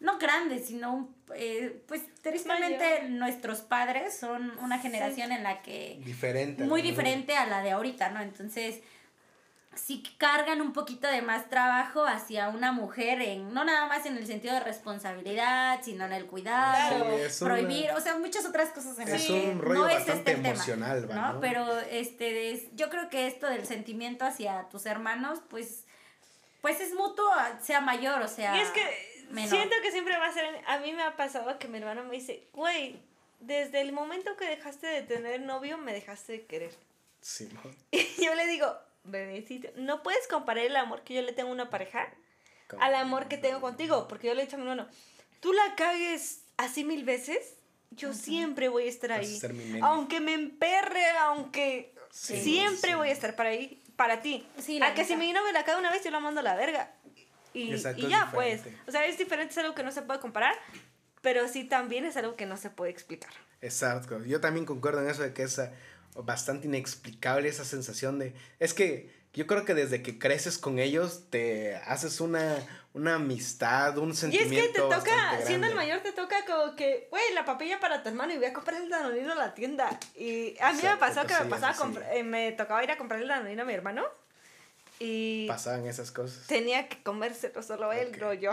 [0.00, 6.64] no grande, sino eh, pues tristemente nuestros padres son una generación en la que diferente
[6.64, 8.20] muy diferente a la de ahorita, ¿no?
[8.20, 8.80] Entonces,
[9.74, 14.16] sí cargan un poquito de más trabajo hacia una mujer en no nada más en
[14.16, 18.46] el sentido de responsabilidad sino en el cuidado Sí, es una- prohibir o sea muchas
[18.46, 21.32] otras cosas en Es un rollo no es bastante este el tema, emocional, ¿va, ¿no?
[21.34, 21.40] no?
[21.40, 25.84] pero este es- yo creo que esto del sentimiento hacia tus hermanos pues
[26.62, 27.30] pues es mutuo
[27.60, 29.50] sea mayor o sea Y es que menor.
[29.50, 30.44] siento que siempre va a ser.
[30.66, 33.00] A mí me ha pasado que mi hermano me dice, güey,
[33.40, 36.74] desde el momento que dejaste de tener novio, me dejaste de querer.
[37.20, 37.60] Sí, ¿no?
[37.90, 38.72] Y yo le digo,
[39.04, 42.12] bebecito, no puedes comparar el amor que yo le tengo a una pareja
[42.80, 44.08] al amor que tengo contigo.
[44.08, 44.88] Porque yo le he dicho a mi hermano,
[45.40, 47.54] tú la cagues así mil veces,
[47.90, 49.38] yo siempre voy a estar Vas a ahí.
[49.38, 49.80] ser mi.
[49.80, 52.96] Aunque me emperre, aunque Sí, siempre sí.
[52.96, 54.46] voy a estar para ahí, para ti.
[54.58, 56.54] Sí, a que si mi novio la caga una vez, yo la mando a la
[56.56, 56.94] verga.
[57.56, 58.60] Y, Exacto, y ya, pues.
[58.86, 60.54] O sea, es diferente, es algo que no se puede comparar,
[61.22, 63.32] pero sí también es algo que no se puede explicar.
[63.62, 64.22] Exacto.
[64.24, 65.72] Yo también concuerdo en eso de que es ah,
[66.14, 68.34] bastante inexplicable esa sensación de...
[68.60, 72.56] Es que yo creo que desde que creces con ellos te haces una,
[72.94, 76.76] una amistad, un Y es sentimiento que te toca, siendo el mayor, te toca como
[76.76, 79.54] que, güey, la papilla para tu hermano y voy a comprar el danonino a la
[79.54, 79.98] tienda.
[80.14, 81.80] Y a mí me Exacto, pasó que me, cosillas pasaba así.
[81.82, 84.04] compra- eh, me tocaba ir a comprar el danonino a mi hermano
[84.98, 86.46] y Pasaban esas cosas.
[86.46, 88.52] tenía que comérselo solo él, no yo.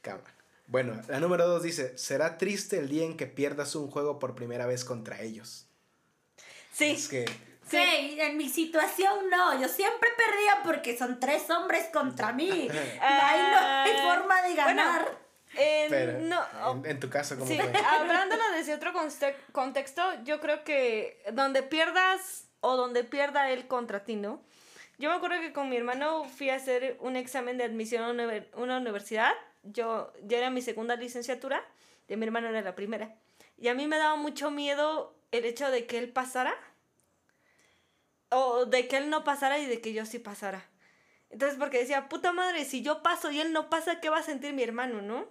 [0.00, 0.34] Cámara.
[0.66, 4.34] Bueno, la número dos dice, será triste el día en que pierdas un juego por
[4.34, 5.66] primera vez contra ellos.
[6.72, 7.26] Sí, Es que...
[7.28, 7.34] sí.
[7.70, 12.68] Sí, en mi situación no, yo siempre perdía porque son tres hombres contra mí.
[13.00, 15.18] Ahí no hay Ah, forma de bueno, ganar.
[15.54, 17.72] eh, Pero, no, en, en tu caso, ¿cómo Sí, fue?
[17.84, 24.04] hablándolo desde otro conte- contexto, yo creo que donde pierdas o donde pierda él contra
[24.04, 24.42] ti, ¿no?
[24.98, 28.10] Yo me acuerdo que con mi hermano fui a hacer un examen de admisión a
[28.10, 29.32] una univer- una universidad.
[29.64, 31.64] Yo ya era mi segunda licenciatura,
[32.08, 33.14] y mi hermano era la primera.
[33.58, 36.54] Y a mí me daba mucho miedo el hecho de que él pasara,
[38.30, 40.64] o de que él no pasara y de que yo sí pasara.
[41.30, 44.22] Entonces, porque decía, puta madre, si yo paso y él no pasa, ¿qué va a
[44.22, 45.26] sentir mi hermano, no?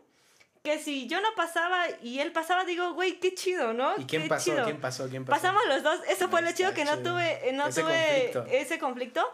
[0.64, 3.94] Que si yo no pasaba y él pasaba, digo, güey, qué chido, ¿no?
[3.98, 4.52] ¿Y quién Qué pasó?
[4.52, 4.64] chido.
[4.64, 5.10] ¿Quién pasó?
[5.10, 5.42] ¿Quién pasó?
[5.42, 6.00] Pasamos los dos.
[6.08, 7.94] Eso fue lo chido que no tuve, no Ese tuve
[8.32, 8.46] conflicto.
[8.56, 9.34] ese conflicto,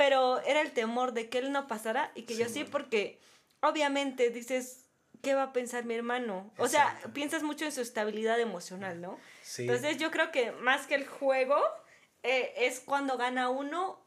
[0.00, 2.70] pero era el temor de que él no pasara y que yo Sí, bueno.
[2.70, 3.20] porque
[3.60, 4.86] obviamente dices,
[5.20, 6.50] ¿qué va a pensar mi hermano?
[6.56, 9.18] O sea, piensas mucho en su estabilidad emocional, ¿no?
[9.42, 9.64] Sí.
[9.64, 11.58] Entonces yo creo que más que el juego
[12.22, 14.02] eh, es cuando gana uno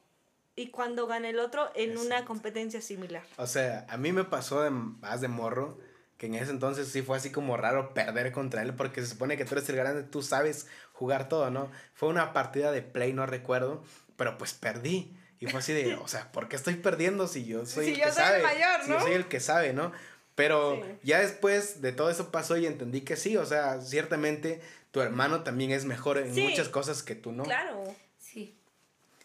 [0.56, 3.22] y cuando gana el otro en una competencia similar.
[3.38, 5.78] O sea, a mí me pasó de más de morro,
[6.18, 9.38] que en ese entonces sí fue así como raro perder contra él, porque se supone
[9.38, 11.70] que tú eres el grande, tú sabes jugar todo, ¿no?
[11.94, 13.84] Fue una partida de play, no recuerdo,
[14.18, 15.20] pero pues perdí.
[15.44, 17.98] Y fue así de, o sea, ¿por qué estoy perdiendo si yo soy Si el
[18.00, 18.44] yo que soy el sabe?
[18.44, 19.02] mayor, Si yo ¿no?
[19.02, 19.92] soy el que sabe, ¿no?
[20.36, 20.92] Pero Sí.
[21.04, 25.44] ya después de todo eso pasó y entendí que sí, o sea, ciertamente tu hermano
[25.44, 26.42] también es mejor en Sí.
[26.42, 27.44] muchas cosas que tú, ¿no?
[27.44, 27.84] Claro.
[28.20, 28.56] Sí.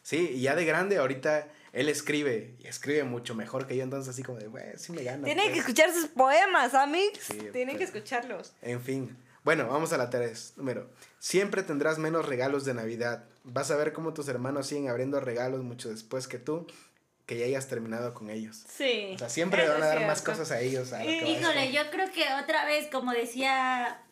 [0.02, 4.08] Sí, y ya de grande ahorita él escribe y escribe mucho mejor que yo, entonces
[4.12, 5.24] así como de, güey, sí me gana.
[5.24, 5.52] Tienen pues".
[5.54, 7.18] que escuchar sus poemas, amigos.
[7.22, 7.94] Sí, Tienen que pues.
[7.94, 8.52] escucharlos.
[8.62, 9.16] En fin.
[9.48, 10.58] Bueno, vamos a la 3.
[10.58, 10.90] Número.
[11.18, 13.24] Siempre tendrás menos regalos de Navidad.
[13.44, 16.66] Vas a ver cómo tus hermanos siguen abriendo regalos mucho después que tú,
[17.24, 18.66] que ya hayas terminado con ellos.
[18.68, 19.12] Sí.
[19.14, 20.92] O sea, siempre le van a dar más cosas a ellos.
[20.92, 24.02] a Híjole, yo creo que otra vez, como decía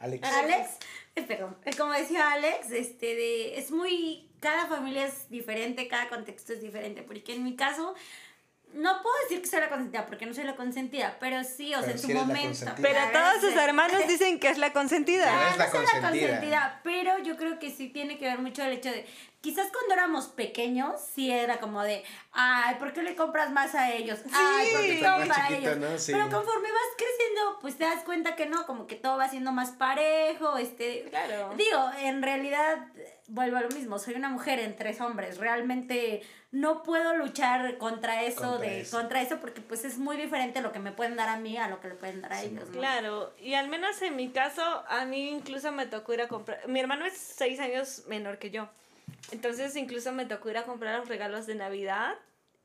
[0.00, 0.26] Alex.
[0.26, 0.70] Alex,
[1.14, 6.08] eh, perdón, eh, como decía Alex, este de, es muy, cada familia es diferente, cada
[6.08, 7.94] contexto es diferente, porque en mi caso,
[8.74, 11.80] no puedo decir que soy la consentida, porque no soy la consentida, pero sí, o
[11.82, 12.48] sea, en su sí la momento.
[12.48, 12.88] consentida.
[12.88, 15.24] Pero La todos sus hermanos dicen que es la consentida.
[15.26, 16.80] Pero es la no soy consentida.
[16.82, 19.06] pero yo creo que sí tiene que ver mucho el hecho de,
[19.40, 23.92] quizás cuando éramos pequeños, sí era como de, ay, ¿por qué le compras más a
[23.92, 24.20] ellos?
[24.32, 25.90] Ay, ¿por qué más para chiquito, ellos?
[25.90, 25.98] ¿no?
[25.98, 26.12] Sí.
[26.12, 29.52] Pero conforme vas creciendo, pues te das cuenta que no, como que todo va siendo
[29.52, 31.52] más parejo, este, Claro.
[31.56, 32.86] Digo, en realidad,
[33.26, 38.22] vuelvo a lo mismo, soy una mujer en tres hombres, realmente no puedo luchar contra
[38.22, 38.96] eso, Contra de, eso.
[38.96, 41.68] contra eso, porque pues es muy diferente lo que me pueden dar a mí a
[41.68, 42.78] lo que le pueden dar a Sí, ellos, ¿no?
[42.78, 46.68] Claro, y al menos en mi caso, a mí incluso me tocó ir a comprar.
[46.68, 48.68] Mi hermano es seis años menor que yo.
[49.32, 52.14] Entonces, incluso me tocó ir a comprar los regalos de Navidad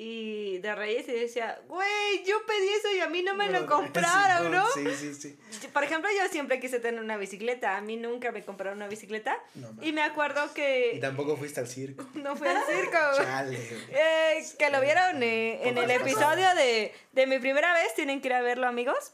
[0.02, 3.60] y de Reyes y decía, güey, yo pedí eso y a mí no me lo
[3.64, 4.66] Sí, compraron, ¿no?
[4.72, 5.38] Sí, sí, sí.
[5.74, 7.76] Por ejemplo, yo siempre quise tener una bicicleta.
[7.76, 9.38] A mí nunca me compraron una bicicleta.
[9.56, 12.08] No, y me acuerdo Y que tampoco fuiste al circo.
[12.14, 12.98] no fue al circo.
[13.18, 13.60] Chale.
[13.90, 18.30] Eh, que lo vieron eh, en el episodio de, de mi primera vez, tienen que
[18.30, 19.12] ir a verlo amigos.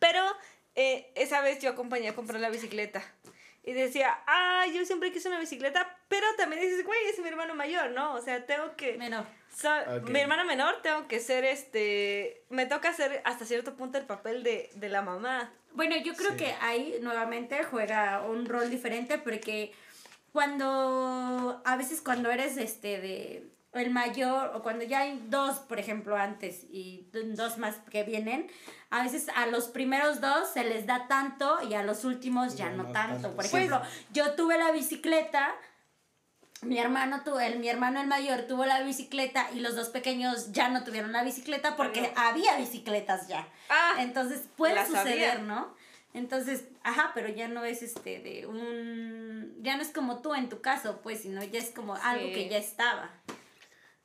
[0.00, 0.20] Pero
[0.74, 3.00] eh, esa vez yo acompañé a comprar la bicicleta.
[3.62, 7.54] Y decía, ah, yo siempre quise una bicicleta, pero también dices, güey, es mi hermano
[7.54, 8.14] mayor, ¿no?
[8.14, 8.96] O sea, tengo que...
[8.96, 9.24] Menor.
[9.54, 10.00] so-.
[10.08, 12.42] Mi hermano menor, tengo que ser este...
[12.48, 15.52] Me toca hacer hasta cierto punto el papel de, de la mamá.
[15.72, 16.36] Bueno, yo creo Sí.
[16.38, 19.72] que ahí nuevamente juega un rol diferente porque
[20.32, 25.78] cuando a veces cuando eres este de el mayor, o cuando ya hay dos, por
[25.78, 28.50] ejemplo, antes y dos más que vienen,
[28.90, 32.70] a veces a los primeros dos se les da tanto y a los últimos ya,
[32.70, 33.30] no, tanto.
[33.36, 33.80] Por ejemplo,
[34.12, 35.54] yo tuve la bicicleta,
[36.62, 40.50] mi hermano tuvo, el, mi hermano el mayor tuvo la bicicleta y los dos pequeños
[40.52, 43.46] ya no tuvieron la bicicleta porque había bicicletas ya.
[43.68, 45.72] Ah, Entonces puede suceder, ¿no?
[46.12, 50.48] Entonces, ajá, pero ya no es este de un ya no es como tú en
[50.48, 53.10] tu caso, pues, sino ya es como algo que ya estaba.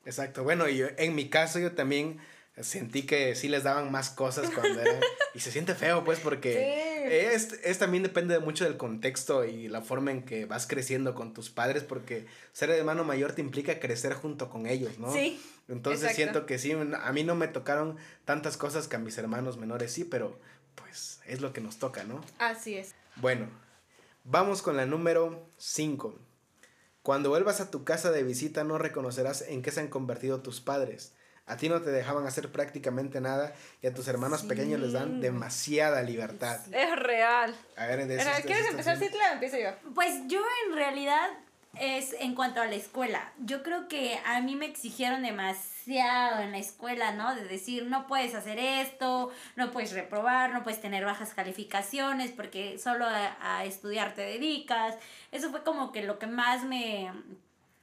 [0.06, 0.44] Exacto.
[0.44, 2.20] Bueno, y en mi caso yo también
[2.62, 5.00] sentí que sí les daban más cosas cuando era...
[5.34, 9.82] y se siente feo, pues, porque es, es, también depende mucho del contexto y la
[9.82, 14.14] forma en que vas creciendo con tus padres, porque ser hermano mayor te implica crecer
[14.14, 15.12] junto con ellos, ¿no?
[15.12, 15.42] Sí.
[15.68, 19.58] Entonces siento que sí, a mí no me tocaron tantas cosas que a mis hermanos
[19.58, 20.40] menores sí, pero
[20.76, 22.24] pues es lo que nos toca, ¿no?
[22.40, 22.94] Así es.
[23.18, 23.48] Bueno,
[24.24, 26.18] vamos con la número 5.
[27.06, 30.60] Cuando vuelvas a tu casa de visita no reconocerás en qué se han convertido tus
[30.60, 31.14] padres.
[31.46, 35.22] A ti no te dejaban hacer prácticamente nada y a tus hermanos pequeños les dan
[35.22, 36.62] demasiada libertad.
[36.74, 37.56] Es real.
[37.78, 38.08] A ver,
[38.42, 39.34] ¿Quieres empezar, Citla?
[39.34, 39.70] Empiezo yo.
[39.94, 41.30] Pues yo en realidad
[41.80, 43.32] es en cuanto a la escuela.
[43.40, 47.36] Yo creo que a mí me exigieron demasiado en la escuela, ¿no?
[47.36, 52.80] De decir, no puedes hacer esto, no puedes reprobar, no puedes tener bajas calificaciones porque
[52.80, 54.96] solo a, a estudiar te dedicas.
[55.32, 57.12] Eso fue como que lo que más me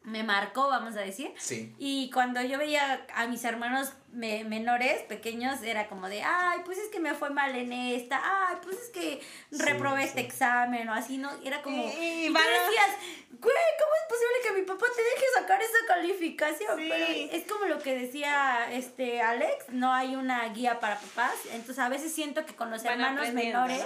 [0.05, 1.33] me marcó, vamos a decir.
[1.39, 1.75] Sí.
[1.79, 6.89] Y cuando yo veía a mis hermanos menores, pequeños, era como de, ay, pues es
[6.89, 11.19] que me fue mal en esta, ay, pues es que reprobé este examen o así,
[11.19, 11.31] ¿no?
[11.43, 11.77] Era como...
[11.77, 12.91] Y, tú decías,
[13.31, 16.77] güey, ¿cómo es posible que mi papá te deje sacar esa calificación?
[16.77, 21.79] Pero es como lo que decía este Alex, no hay una guía para papás, entonces
[21.79, 23.85] a veces siento que con los hermanos menores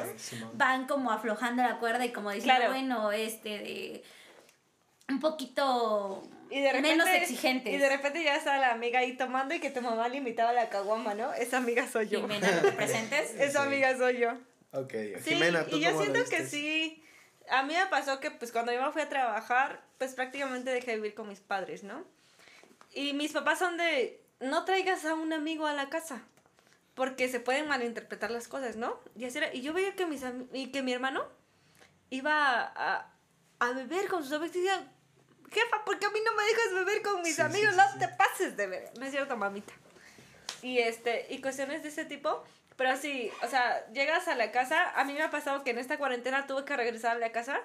[0.55, 4.05] van como aflojando la cuerda y como diciendo, bueno, este de
[5.08, 7.72] un poquito menos exigentes.
[7.72, 10.50] Y de repente ya está la amiga ahí tomando y que tu mamá le invitaba
[10.50, 11.32] a la caguama, ¿no?
[11.34, 12.20] Esa amiga soy yo.
[12.20, 13.34] Jimena, ¿te presentes?
[13.38, 14.32] Esa amiga soy yo.
[14.72, 14.92] Ok,
[15.22, 17.02] sí, Jimena, ¿tú Y yo siento que sí.
[17.48, 20.92] A mí me pasó que, pues, cuando yo me fui a trabajar, pues prácticamente dejé
[20.92, 22.04] de vivir con mis padres, ¿no?
[22.92, 24.20] Y mis papás son de.
[24.40, 26.22] No traigas a un amigo a la casa.
[26.94, 28.98] Porque se pueden malinterpretar las cosas, ¿no?
[29.14, 31.26] Y, así era, y yo veía que, mis, y que mi hermano
[32.08, 33.12] iba a,
[33.58, 34.92] a beber con sus amigos y decía,
[35.52, 37.74] jefa, ¿por qué a mí no me dejas beber con mis amigos?
[37.76, 38.90] no te pases de ver.
[38.98, 39.72] No es cierto, mamita.
[40.62, 42.42] Y, este, y cuestiones de ese tipo.
[42.76, 44.90] Pero sí, o sea, llegas a la casa.
[44.98, 47.61] A mí me ha pasado que en esta cuarentena tuve que regresar a la casa.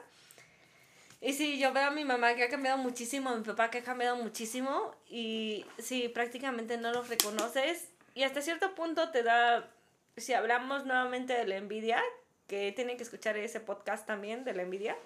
[1.20, 3.80] Y sí, yo veo a mi mamá que ha cambiado muchísimo, a mi papá que
[3.80, 4.96] ha cambiado muchísimo.
[5.08, 7.90] Y sí, prácticamente no los reconoces.
[8.14, 9.70] Y hasta cierto punto te da.
[10.18, 12.02] Si hablamos nuevamente de la envidia,
[12.48, 14.98] que tienen que escuchar ese podcast también de la envidia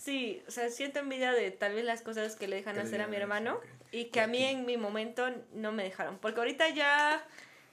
[0.00, 3.06] Sí, o sea, siento envidia de tal vez las cosas que le dejan hacer a
[3.06, 3.60] mi hermano
[3.92, 6.18] y que a mí en mi momento no me dejaron.
[6.18, 7.22] Porque ahorita ya,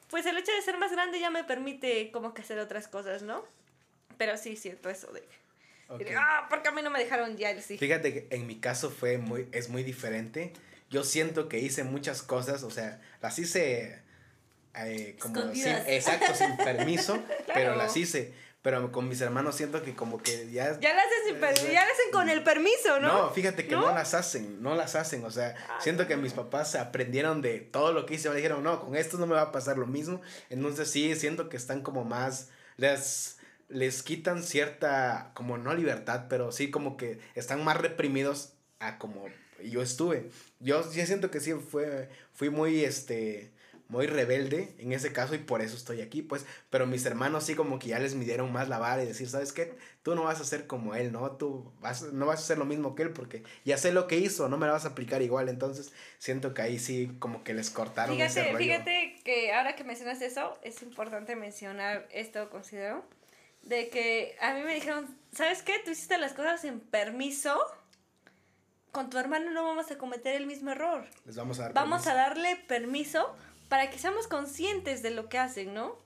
[0.10, 3.22] pues el hecho de ser más grande ya me permite como que hacer otras cosas,
[3.22, 3.46] ¿no?
[4.18, 5.24] Pero sí siento eso de...
[6.18, 7.78] ah, porque a mí no me dejaron ya, sí.
[7.78, 10.52] Fíjate que en mi caso fue muy, es muy diferente.
[10.90, 14.02] Yo siento que hice muchas cosas, o sea, las hice
[14.76, 18.34] eh, como sin, exacto, sin permiso, pero las hice
[18.68, 20.78] pero con mis hermanos siento que como que ya...
[20.78, 23.08] Ya las hacen, ya las hacen con el permiso, ¿no?
[23.08, 23.86] No, fíjate que ¿No?
[23.94, 28.06] las hacen, no las hacen, o sea, siento que mis papás aprendieron de todo lo
[28.06, 30.92] que hice, me dijeron, no, con esto no me va a pasar lo mismo, entonces
[30.92, 33.38] sí, siento que están como más, les,
[33.70, 39.30] les quitan cierta, como no libertad, pero sí como que están más reprimidos a como
[39.64, 40.30] yo estuve.
[40.60, 43.54] Yo, yo siento que sí fue, fui muy, este
[43.90, 47.56] muy rebelde en ese caso y por eso estoy aquí, pues, pero mis hermanos sí
[47.56, 49.74] como que ya les midieron más la vara y decir, ¿sabes qué?
[50.04, 51.32] Tú no vas a ser como él, ¿no?
[51.32, 54.18] Tú vas, no vas a hacer lo mismo que él porque ya sé lo que
[54.18, 57.54] hizo, no me la vas a aplicar igual, entonces siento que ahí sí como que
[57.54, 58.58] les cortaron fíjate, ese rollo.
[58.58, 63.06] Fíjate que ahora que mencionas eso, es importante mencionar esto, considero,
[63.64, 65.80] de que a mí me dijeron, ¿sabes qué?
[65.84, 67.58] Tú hiciste las cosas sin permiso
[68.98, 71.06] con tu hermano no vamos a cometer el mismo error.
[71.26, 73.36] Les vamos a dar Vamos a darle permiso
[73.70, 75.98] para que seamos conscientes de lo que hacen, ¿no?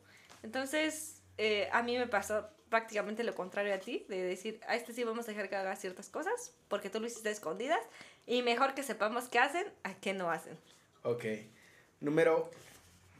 [0.43, 4.93] Entonces, eh, a mí me pasó prácticamente lo contrario a ti, de decir, a este
[4.93, 7.81] sí vamos a dejar que haga ciertas cosas, porque tú lo hiciste escondidas,
[8.25, 10.57] y mejor que sepamos qué hacen a qué no hacen.
[11.03, 11.25] Ok.
[11.99, 12.49] Número,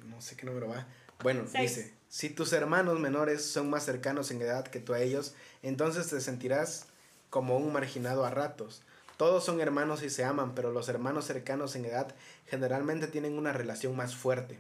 [0.08, 0.88] no sé qué número va.
[1.22, 5.36] Bueno, dice, si tus hermanos menores son más cercanos en edad que tú a ellos,
[5.62, 6.88] entonces te sentirás
[7.30, 8.82] como un marginado a ratos.
[9.22, 12.16] Todos son hermanos y se aman, pero los hermanos cercanos en edad
[12.48, 14.58] generalmente tienen una relación más fuerte.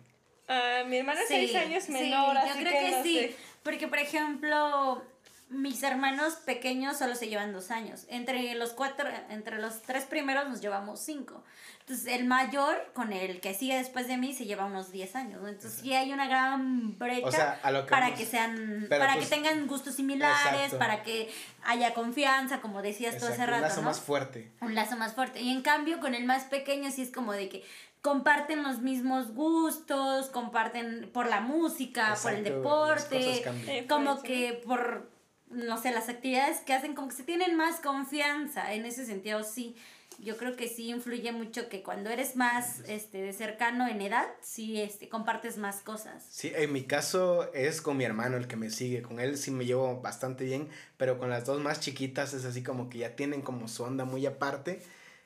[0.47, 3.35] Uh, mi hermana es seis años menor, sí, yo creo que, sí.
[3.63, 5.03] Porque, por ejemplo,
[5.51, 8.05] mis hermanos pequeños solo se llevan dos años.
[8.09, 11.43] Entre los cuatro, entre los tres primeros nos llevamos cinco.
[11.81, 15.41] Entonces, el mayor con el que sigue después de mí se lleva unos 10 años.
[15.45, 18.85] Entonces, sí hay una gran brecha O sea, a lo que para vamos- que sean,
[18.87, 20.77] pero para pues- que tengan gustos similares, Exacto.
[20.79, 21.29] para que
[21.63, 23.87] haya confianza, como decías tú hace Exacto, un rato, lazo ¿no?
[23.87, 24.51] más fuerte.
[24.61, 25.41] un lazo más fuerte.
[25.41, 27.63] Y en cambio, con el más pequeño sí es como de que
[28.01, 34.21] comparten los mismos gustos, comparten por la música, por el Exacto, las cosas deporte, como
[34.23, 35.10] que por,
[35.51, 38.73] no sé, las actividades que hacen, como que se tienen más confianza.
[38.73, 39.75] En ese sentido, sí.
[40.19, 44.79] Yo creo que sí influye mucho que cuando eres más este, cercano en edad, sí
[44.79, 46.27] este, compartes más cosas.
[46.29, 49.01] Sí, en mi caso es con mi hermano el que me sigue.
[49.01, 52.61] Con él sí me llevo bastante bien, pero con las dos más chiquitas es así
[52.61, 54.81] como que ya tienen como su onda muy aparte.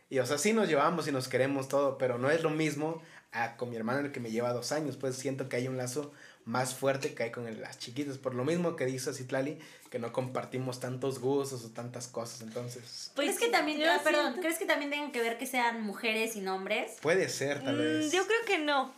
[0.10, 3.02] Y o sea, sí nos llevamos y nos queremos todo, pero no es lo mismo
[3.32, 4.96] a con mi hermano el que me lleva dos años.
[4.98, 6.14] Pues siento que hay un lazo
[6.46, 8.18] más fuerte que hay con el- las chiquitas.
[8.20, 12.42] Por lo mismo que dice Citlali, que no compartimos tantos gustos o tantas cosas.
[12.42, 15.48] Entonces, ¿Crees que también, Pues yo ah, perdón, ¿crees que también tengan que ver que
[15.48, 16.98] sean mujeres y hombres?
[17.02, 18.12] puede ser tal Mm, vez.
[18.12, 18.94] Yo creo que no.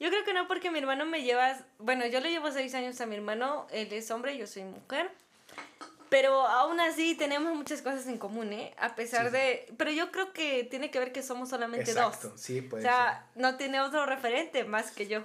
[0.00, 3.00] Yo creo que no porque mi hermano me lleva, bueno, yo le llevo seis años
[3.00, 5.10] a mi hermano, él es hombre, yo soy mujer.
[6.10, 8.72] Pero aún así tenemos muchas cosas en común, ¿eh?
[8.78, 9.32] A pesar Sí.
[9.32, 9.66] de...
[9.76, 12.40] Pero yo creo que tiene que ver que somos solamente Exacto, dos.
[12.40, 15.24] sí, O puede sea, no tiene otro referente más que yo.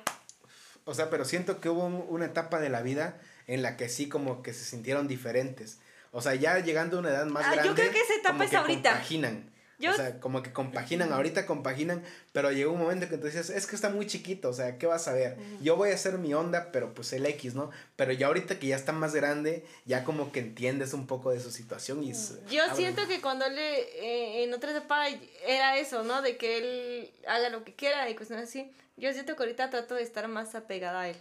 [0.89, 3.17] O sea, pero siento que hubo un- una etapa de la vida
[3.47, 5.77] en la que sí como que se sintieron diferentes.
[6.11, 7.81] O sea, ya llegando a una edad más Ah, yo grande.
[7.81, 8.89] creo que esa etapa como es que ahorita.
[8.91, 9.49] Compaginan.
[9.81, 13.49] Yo- O sea, como que compaginan, ahorita compaginan, pero llegó un momento que tú dices,
[13.49, 15.37] es que está muy chiquito, o sea, ¿qué vas a ver?
[15.61, 17.69] Yo voy a hacer mi onda, pero pues el X, ¿no?
[17.95, 21.39] Pero ya ahorita que ya está más grande, ya como que entiendes un poco de
[21.39, 22.11] su situación y...
[22.51, 22.75] Yo abren.
[22.75, 25.07] siento que cuando él eh, en otra etapa
[25.47, 26.21] era eso, ¿no?
[26.21, 28.69] De que él haga lo que quiera y cuestiones así.
[28.99, 31.17] Yo siento que ahorita trato de estar más apegada a él.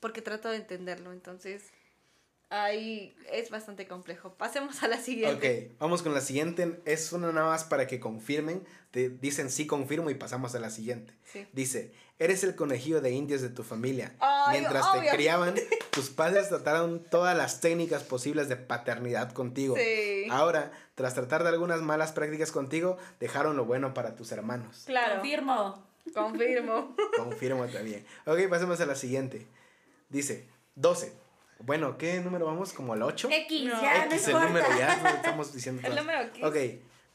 [0.00, 1.12] Porque trato de entenderlo.
[1.12, 1.64] Entonces,
[2.50, 4.34] ahí es bastante complejo.
[4.34, 5.68] Pasemos a la siguiente.
[5.70, 6.80] Ok, vamos con la siguiente.
[6.86, 8.64] Es una nada más para que confirmen.
[8.90, 11.12] Te dicen sí confirmo y pasamos a la siguiente.
[11.24, 11.46] Sí.
[11.52, 14.14] Dice, eres el conejillo de indios de tu familia.
[14.20, 15.56] Ay, Mientras te criaban,
[15.90, 19.76] tus padres trataron todas las técnicas posibles de paternidad contigo.
[19.76, 20.26] Sí.
[20.30, 24.84] Ahora, tras tratar de algunas malas prácticas contigo, dejaron lo bueno para tus hermanos.
[24.86, 25.16] Claro.
[25.16, 25.87] Confirmo.
[26.14, 26.94] Confirmo.
[27.16, 28.04] Confirmo también.
[28.26, 29.46] Ok, pasemos a la siguiente.
[30.08, 30.46] Dice,
[30.76, 31.12] 12.
[31.60, 32.72] Bueno, ¿qué número vamos?
[32.72, 33.28] ¿Como al 8?
[33.30, 33.82] X, No.
[33.82, 34.46] ya no X el importa.
[34.48, 36.04] número ya, no estamos diciendo El todas.
[36.04, 36.44] número X.
[36.44, 36.56] Ok,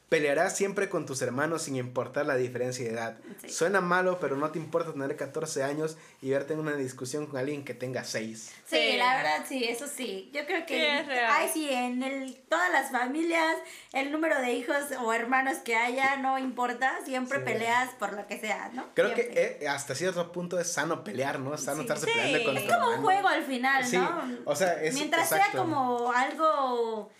[0.08, 3.16] pelearás siempre con tus hermanos sin importar la diferencia de edad.
[3.40, 3.48] Sí.
[3.50, 7.38] Suena malo, pero no te importa tener 14 años y verte en una discusión con
[7.40, 8.52] alguien que tenga 6.
[8.66, 8.96] Sí, Sí.
[8.96, 10.30] la verdad sí, eso sí.
[10.32, 11.30] Yo creo que Sí, es real.
[11.32, 13.56] ay sí, en el, todas las familias,
[13.92, 17.44] el número de hijos o hermanos que haya no importa, siempre Sí.
[17.44, 18.86] peleas por lo que sea, ¿no?
[18.94, 19.30] Creo Siempre.
[19.34, 21.54] que eh, hasta cierto punto es sano pelear, ¿no?
[21.54, 21.82] Es sano Sí.
[21.82, 22.12] estarse Sí.
[22.14, 24.22] peleando con es como un juego al final, Sí, ¿no?
[24.44, 27.10] o sea, es- Mientras sea como algo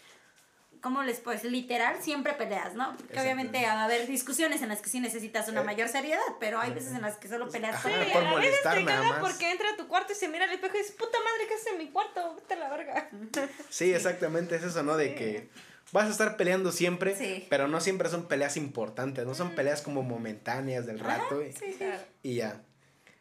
[0.84, 1.50] ¿cómo les puedo decir?
[1.50, 2.94] Literal, siempre peleas, ¿no?
[2.98, 5.64] Porque obviamente va a haber discusiones en las que sí necesitas una Eh.
[5.64, 8.30] mayor seriedad, pero hay veces en las que solo peleas Ajá, por Sí, a veces
[8.30, 10.92] molestar te caga porque entra a tu cuarto y se mira al espejo y dice,
[10.92, 12.34] puta madre, ¿qué haces en mi cuarto?
[12.36, 13.10] Vete a la verga.
[13.70, 14.96] Sí, exactamente, es eso, ¿no?
[14.98, 15.48] De que
[15.90, 17.46] vas a estar peleando siempre, Sí.
[17.48, 21.72] pero no siempre son peleas importantes, no son peleas como momentáneas del rato y, Sí,
[21.72, 21.74] sí.
[21.78, 22.02] Claro.
[22.22, 22.62] y ya.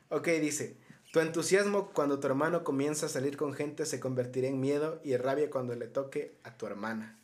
[0.09, 0.75] Ok, dice,
[1.13, 5.15] tu entusiasmo cuando tu hermano comienza a salir con gente se convertirá en miedo y
[5.15, 7.17] rabia cuando le toque a tu hermana.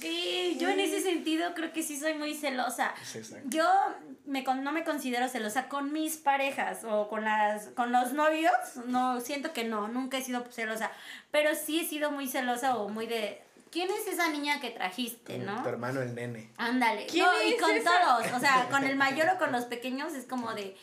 [0.00, 2.94] Sí, yo en ese sentido creo que sí soy muy celosa.
[3.46, 3.64] Yo
[4.26, 8.52] me, con- no me considero celosa con mis parejas o con las con los novios,
[8.86, 10.90] no siento que no, nunca he sido celosa,
[11.30, 15.36] pero sí he sido muy celosa o muy de ¿quién es esa niña que trajiste,
[15.36, 15.62] Con no?
[15.62, 16.50] Tu hermano el nene.
[16.56, 17.06] Ándale.
[17.06, 17.90] ¿Quién No, y con esa?
[18.00, 20.76] todos, o sea, con el mayor o con los pequeños es como de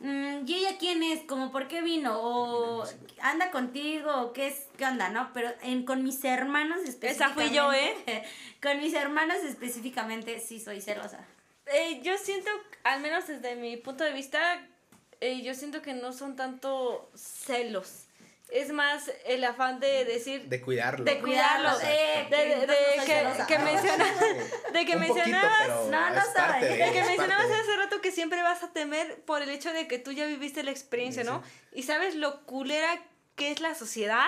[0.00, 1.20] mm, ¿y ella quién es?
[1.22, 2.84] Como por qué vino o
[3.20, 5.30] anda contigo o qué es qué onda, ¿no?
[5.32, 8.24] Pero en con mis hermanos específicamente Esa fui yo, ¿eh?
[8.62, 11.24] Con mis hermanos específicamente sí soy celosa.
[11.66, 12.50] Eh, yo siento,
[12.84, 14.60] al menos desde mi punto de vista,
[15.20, 18.06] eh, yo siento que no son tanto celos.
[18.52, 21.04] Es más el afán de decir, De cuidarlo.
[21.04, 21.86] de cuidarlo, de,
[22.30, 23.46] de, de- que que, celosa.
[23.46, 24.14] que menciona-
[24.72, 26.78] de que mencionabas, No, no es parte soy.
[26.78, 29.98] de- que mencionabas hace rato que siempre vas a temer por el hecho de que
[29.98, 31.42] tú ya viviste la experiencia, ¿no?
[31.72, 33.00] Y sabes lo culera
[33.36, 34.26] que es la sociedad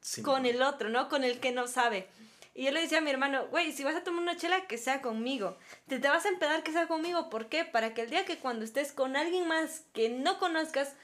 [0.00, 1.08] Sí, con el otro, ¿no?
[1.08, 2.06] Con el que no sabe.
[2.54, 4.78] Y yo le decía a mi hermano, güey, si vas a tomar una chela, que
[4.78, 5.58] sea conmigo.
[5.88, 7.28] Te, te vas a empedar, que sea conmigo.
[7.28, 7.64] ¿Por qué?
[7.64, 10.94] Para que el día que cuando estés con alguien más que no conozcas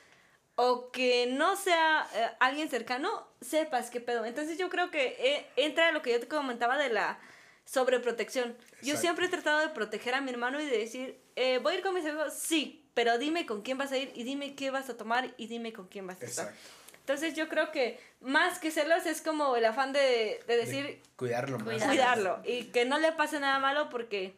[0.57, 4.25] o que no sea eh, alguien cercano, sepas qué pedo.
[4.25, 7.19] Entonces yo creo que eh, entra lo que yo te comentaba de la
[7.65, 8.57] sobreprotección.
[8.83, 9.01] Yo Exacto.
[9.01, 11.83] siempre he tratado de proteger a mi hermano y de decir, eh, ¿voy a ir
[11.83, 12.35] con mis amigos?
[12.35, 15.47] Sí, pero dime con quién vas a ir y dime qué vas a tomar y
[15.47, 16.47] dime con quién vas a estar.
[16.49, 16.83] Exacto.
[17.01, 21.03] Entonces yo creo que más que celos es como el afán de, de decir...
[21.17, 21.83] cuidarlo más.
[21.83, 22.41] Cuidarlo.
[22.45, 24.37] Y que no le pase nada malo porque,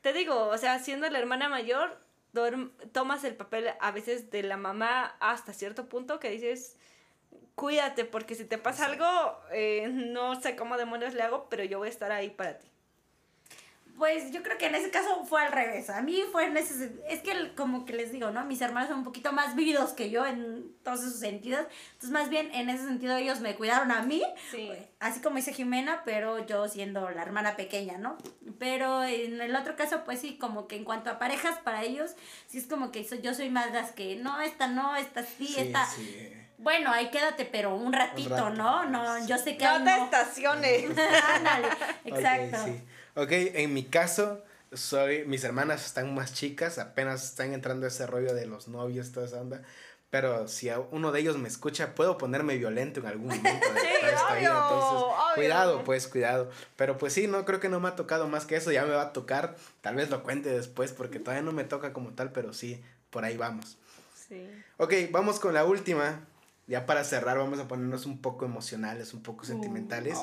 [0.00, 1.98] te digo, o sea, siendo la hermana mayor,
[2.92, 6.76] tomas el papel a veces de la mamá hasta cierto punto que dices,
[7.54, 9.06] cuídate porque si te pasa algo,
[9.52, 12.73] eh, no sé cómo demonios le hago, pero yo voy a estar ahí para ti.
[13.96, 15.88] Pues yo creo que en ese caso fue al revés.
[15.88, 18.44] A mí fue en ese Es que como que les digo, ¿no?
[18.44, 21.66] Mis hermanos son un poquito más vividos que yo en todos esos sentidos.
[21.92, 24.22] Entonces, más bien, en ese sentido, ellos me cuidaron a mí.
[24.50, 24.72] Sí.
[24.98, 28.16] Así como dice Jimena, pero yo siendo la hermana pequeña, ¿no?
[28.58, 32.16] Pero en el otro caso, pues sí, como que en cuanto a parejas, para ellos,
[32.48, 35.60] sí es como que yo soy más las que, no, esta no, esta sí, sí
[35.60, 35.86] esta...
[35.86, 36.32] Sí
[36.64, 38.84] bueno, ahí quédate, pero un ratito, ¿no?
[38.86, 39.64] No, yo sé que...
[39.64, 40.84] No te estaciones.
[41.34, 41.68] Ándale,
[42.04, 42.62] exacto.
[42.62, 42.84] Okay, sí.
[43.14, 44.42] Ok, en mi caso,
[44.72, 49.26] soy, mis hermanas están más chicas, apenas están entrando ese rollo de los novios, toda
[49.26, 49.62] esa onda.
[50.10, 53.80] Pero si uno de ellos me escucha, puedo ponerme violento en algún momento de
[54.12, 54.62] esta vida.
[54.62, 55.04] Entonces,
[55.34, 56.50] cuidado, pues, cuidado.
[56.76, 58.70] Pero pues sí, no creo que no me ha tocado más que eso.
[58.70, 59.56] Ya me va a tocar.
[59.80, 63.24] Tal vez lo cuente después porque todavía no me toca como tal, pero sí, por
[63.24, 63.76] ahí vamos.
[64.28, 64.48] Sí.
[64.76, 66.20] Ok, vamos con la última
[66.66, 70.18] ya para cerrar vamos a ponernos un poco emocionales, un poco sentimentales.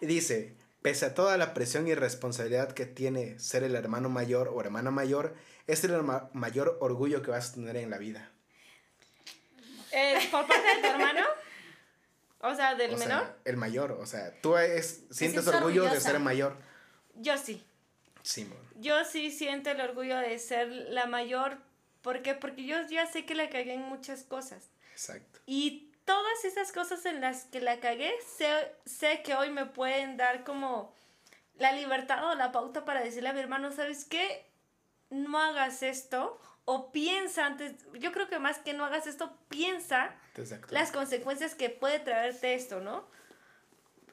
[0.00, 4.48] Y dice, pese a toda la presión y responsabilidad que tiene ser el hermano mayor
[4.48, 5.34] o hermana mayor,
[5.66, 6.00] es el
[6.32, 8.30] mayor orgullo que vas a tener en la vida.
[9.92, 11.26] Eh, ¿Por parte de tu hermano?
[12.40, 13.36] O sea, del menor.
[13.44, 16.56] el mayor, o sea, tú es, sientes orgullo de ser mayor.
[17.14, 17.64] Yo sí.
[18.22, 21.58] Sí, Yo sí siento el orgullo de ser la mayor.
[22.02, 22.34] ¿Por qué?
[22.34, 24.64] Porque yo ya sé que la cagué en muchas cosas.
[24.92, 25.40] Exacto.
[25.46, 30.16] Y todas esas cosas en las que la cagué, sé, sé que hoy me pueden
[30.16, 30.94] dar como
[31.58, 34.46] la libertad o la pauta para decirle a mi hermano, ¿sabes qué?
[35.10, 36.40] No hagas esto.
[36.64, 40.16] O piensa antes, yo creo que más que no hagas esto, piensa
[40.70, 43.06] las consecuencias que puede traerte esto, ¿no?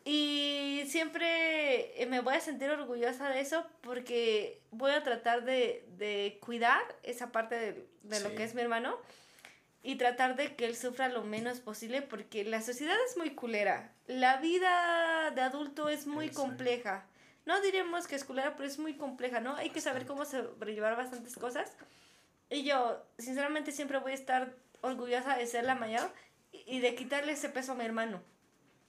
[0.06, 6.82] Y siempre me voy a sentir orgullosa de eso porque voy a tratar de, cuidar
[7.02, 9.00] esa parte de, lo que es mi hermano
[9.84, 13.92] y tratar de que él sufra lo menos posible porque la sociedad es muy culera.
[14.08, 17.06] La vida de adulto es muy compleja.
[17.46, 19.56] No diríamos que es culera, pero es muy compleja, ¿no?
[19.58, 21.74] Hay que saber cómo sobrellevar bastantes cosas.
[22.50, 26.10] Y yo, sinceramente, siempre voy a estar orgullosa de ser la mayor
[26.54, 28.22] y de quitarle ese peso a mi hermano,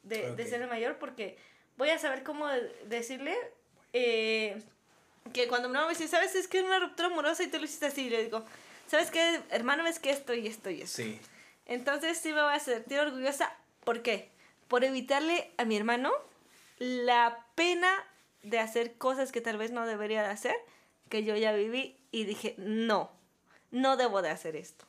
[0.05, 1.37] de, de ser el mayor, porque
[1.77, 2.47] voy a saber cómo
[2.87, 3.37] decirle
[3.93, 4.63] eh,
[5.33, 6.37] que cuando mi mamá me dice, ¿sabes?
[6.37, 8.45] Es que es una ruptura amorosa y tú lo hiciste así, y le digo,
[8.87, 9.41] ¿sabes qué?
[9.51, 11.03] Hermano, es que esto y esto y esto.
[11.03, 11.21] Sí.
[11.67, 13.53] Entonces sí me voy a sentir orgullosa.
[13.85, 14.31] ¿Por qué?
[14.69, 16.13] Por evitarle a mi hermano
[16.79, 17.93] la pena
[18.43, 20.55] de hacer cosas que tal vez no debería de hacer,
[21.09, 23.11] que yo ya viví y dije, no,
[23.71, 24.85] no debo de hacer esto.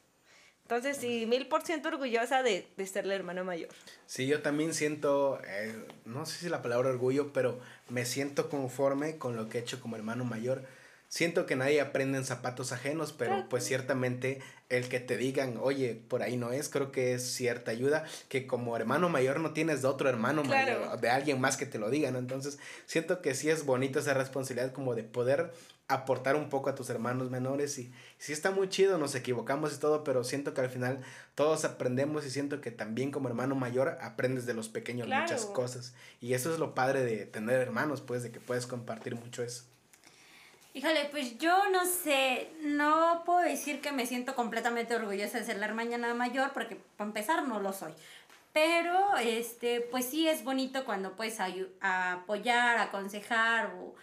[0.63, 3.69] Entonces, sí, mil por ciento orgullosa de, de ser la hermana mayor.
[4.07, 5.75] Sí, yo también siento, eh,
[6.05, 9.79] no sé si la palabra orgullo, pero me siento conforme con lo que he hecho
[9.79, 10.63] como hermano mayor
[11.15, 15.95] siento que nadie aprende en zapatos ajenos, pero pues ciertamente el que te digan, oye,
[16.09, 19.81] por ahí no es, creo que es cierta ayuda, que como hermano mayor no tienes
[19.81, 22.19] de otro hermano mayor, de alguien más que te lo diga, ¿no?
[22.19, 25.53] Entonces, siento que sí es bonito esa responsabilidad como de poder
[25.87, 29.79] aportar un poco a tus hermanos menores y sí está muy chido, nos equivocamos y
[29.79, 30.99] todo, pero siento que al final
[31.33, 35.93] todos aprendemos y siento que también como hermano mayor aprendes de los pequeños muchas cosas
[36.19, 39.63] y eso es lo padre de tener hermanos, pues de que puedes compartir mucho eso.
[40.75, 45.55] Híjole, pues yo no sé, no puedo decir que me siento completamente orgullosa de ser
[45.55, 47.93] la hermana mayor, porque para empezar no lo soy.
[48.51, 51.37] Pero, este, pues sí es bonito cuando puedes
[51.79, 53.95] apoyar, aconsejar o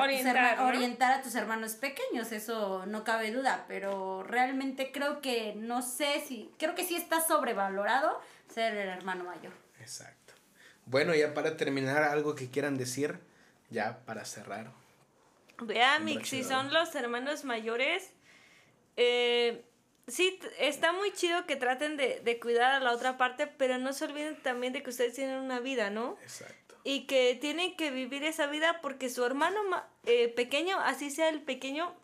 [0.00, 5.82] orientar, orientar a tus hermanos pequeños, eso no cabe duda, pero realmente creo que, no
[5.82, 9.52] sé si, creo que sí está sobrevalorado ser el hermano mayor.
[9.80, 10.32] Exacto.
[10.86, 13.18] Bueno, ya para terminar, algo que quieran decir,
[13.68, 14.70] ya para cerrar.
[15.60, 18.12] Vea, Mix, si son los hermanos mayores,
[18.96, 19.64] eh,
[20.06, 24.06] sí, está muy chido que traten de, cuidar a la otra parte, pero no se
[24.06, 26.16] olviden también de que ustedes tienen una vida, ¿no?
[26.22, 26.76] Exacto.
[26.84, 29.60] Y que tienen que vivir esa vida porque su hermano
[30.04, 31.94] eh, pequeño, así sea el pequeño,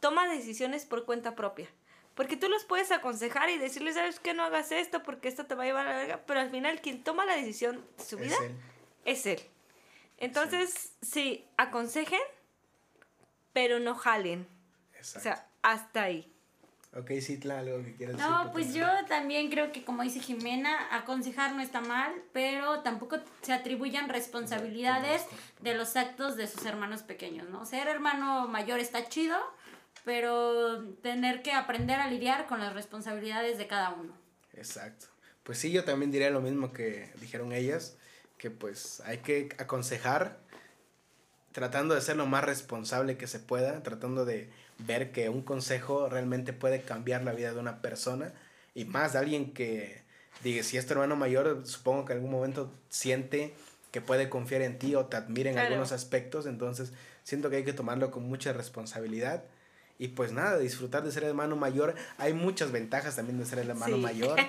[0.00, 1.68] toma decisiones por cuenta propia.
[2.14, 4.34] Porque tú los puedes aconsejar y decirles, ¿sabes qué?
[4.34, 6.20] No hagas esto porque esto te va a llevar a la verga.
[6.26, 8.36] Pero al final, quien toma la decisión de su vida
[9.04, 9.40] es él.
[10.18, 12.20] Entonces, sí, aconsejen,
[13.54, 14.46] pero no jalen.
[14.94, 15.18] Exacto.
[15.18, 16.30] O sea, hasta ahí.
[16.96, 18.30] Ok, Citla, algo que quieras decir.
[18.30, 23.16] No, pues yo también creo que como dice Jimena, aconsejar no está mal, pero tampoco
[23.42, 25.22] se atribuyan responsabilidades
[25.60, 27.66] de los actos de sus hermanos pequeños, ¿no?
[27.66, 29.36] Ser hermano mayor está chido,
[30.04, 34.14] pero tener que aprender a lidiar con las responsabilidades de cada uno.
[34.52, 35.06] Exacto.
[35.42, 37.96] pues sí, yo también diría lo mismo que dijeron ellas,
[38.38, 40.38] que pues hay que aconsejar
[41.54, 46.08] tratando de ser lo más responsable que se pueda, tratando de ver que un consejo
[46.08, 48.32] realmente puede cambiar la vida de una persona
[48.74, 50.02] y más de alguien que
[50.42, 53.54] diga, si es tu hermano mayor, supongo que en algún momento siente
[53.92, 56.92] que puede confiar en ti o te admira en algunos aspectos, entonces
[57.22, 59.44] siento que hay que tomarlo con mucha responsabilidad.
[59.96, 61.94] Y pues nada, disfrutar de ser hermano mayor.
[62.18, 64.40] Hay muchas ventajas también de ser el hermano mayor.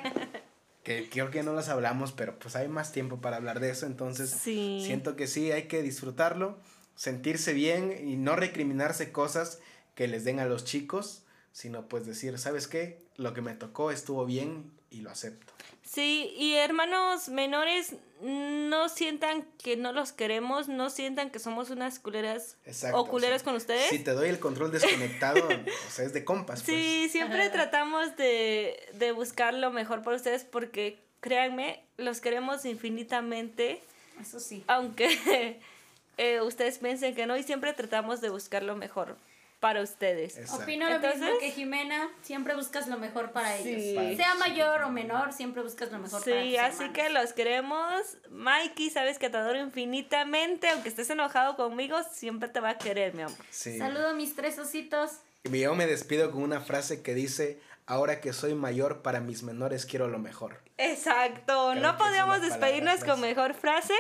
[0.84, 3.88] Que creo que no las hablamos, pero pues hay más tiempo para hablar de eso.
[3.88, 6.60] Entonces siento que sí, hay que disfrutarlo,
[6.96, 9.60] sentirse bien y no recriminarse cosas
[9.96, 13.02] que les den a los chicos, sino pues decir, ¿sabes qué?
[13.16, 15.54] Lo que me tocó estuvo bien y lo acepto.
[15.84, 22.00] Sí, y hermanos menores no sientan que no los queremos, no sientan que somos unas
[22.00, 22.58] culeras
[22.94, 23.90] o culeras con ustedes.
[23.90, 25.48] Si te doy el control desconectado,
[25.88, 26.60] o sea, es de compas.
[26.60, 27.12] Sí, pues.
[27.12, 33.82] siempre tratamos de, de buscar lo mejor para ustedes porque créanme, los queremos infinitamente.
[34.20, 34.64] Eso sí.
[34.68, 35.60] Aunque
[36.18, 39.18] eh, ustedes piensen que no y siempre tratamos de buscar lo mejor
[39.60, 40.38] para ustedes.
[40.52, 44.16] Opino lo mismo que Jimena, siempre buscas lo mejor para ellos.
[44.16, 46.52] Sea mayor o menor, siempre buscas lo mejor para ellos.
[46.52, 48.02] Sí, así que los queremos.
[48.30, 53.16] Mikey, sabes que te adoro infinitamente, aunque estés enojado conmigo, siempre te va a querer,
[53.16, 53.38] mi amor.
[53.50, 53.78] Sí.
[53.78, 55.14] Saludo a mis tres ositos.
[55.44, 59.44] Y yo me despido con una frase que dice, ahora que soy mayor, para mis
[59.44, 60.60] menores quiero lo mejor.
[60.78, 63.94] Exacto, no podíamos despedirnos con mejor frase.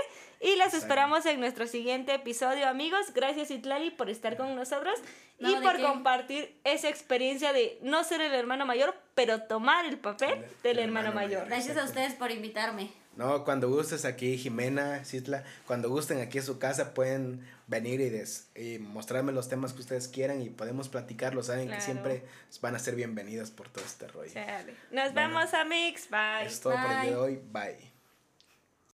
[0.45, 3.13] Y las esperamos en nuestro siguiente episodio, amigos.
[3.15, 4.99] Gracias, Itlali, por estar con nosotros
[5.39, 10.45] y por compartir esa experiencia de no ser el hermano mayor, pero tomar el papel
[10.61, 11.47] del hermano, mayor.
[11.47, 12.91] Gracias a ustedes por invitarme.
[13.15, 18.09] No, cuando gustes aquí, Jimena, Citla, cuando gusten aquí a su casa pueden venir y,
[18.09, 21.41] des, y mostrarme los temas que ustedes quieran y podemos platicarlo.
[21.41, 22.23] Saben que siempre
[22.61, 24.31] van a ser bienvenidas por todo este rollo.
[24.91, 26.07] Nos vemos, amigos.
[26.11, 26.45] Bye.
[26.45, 27.41] Es todo por el día de hoy.
[27.51, 27.94] Bye.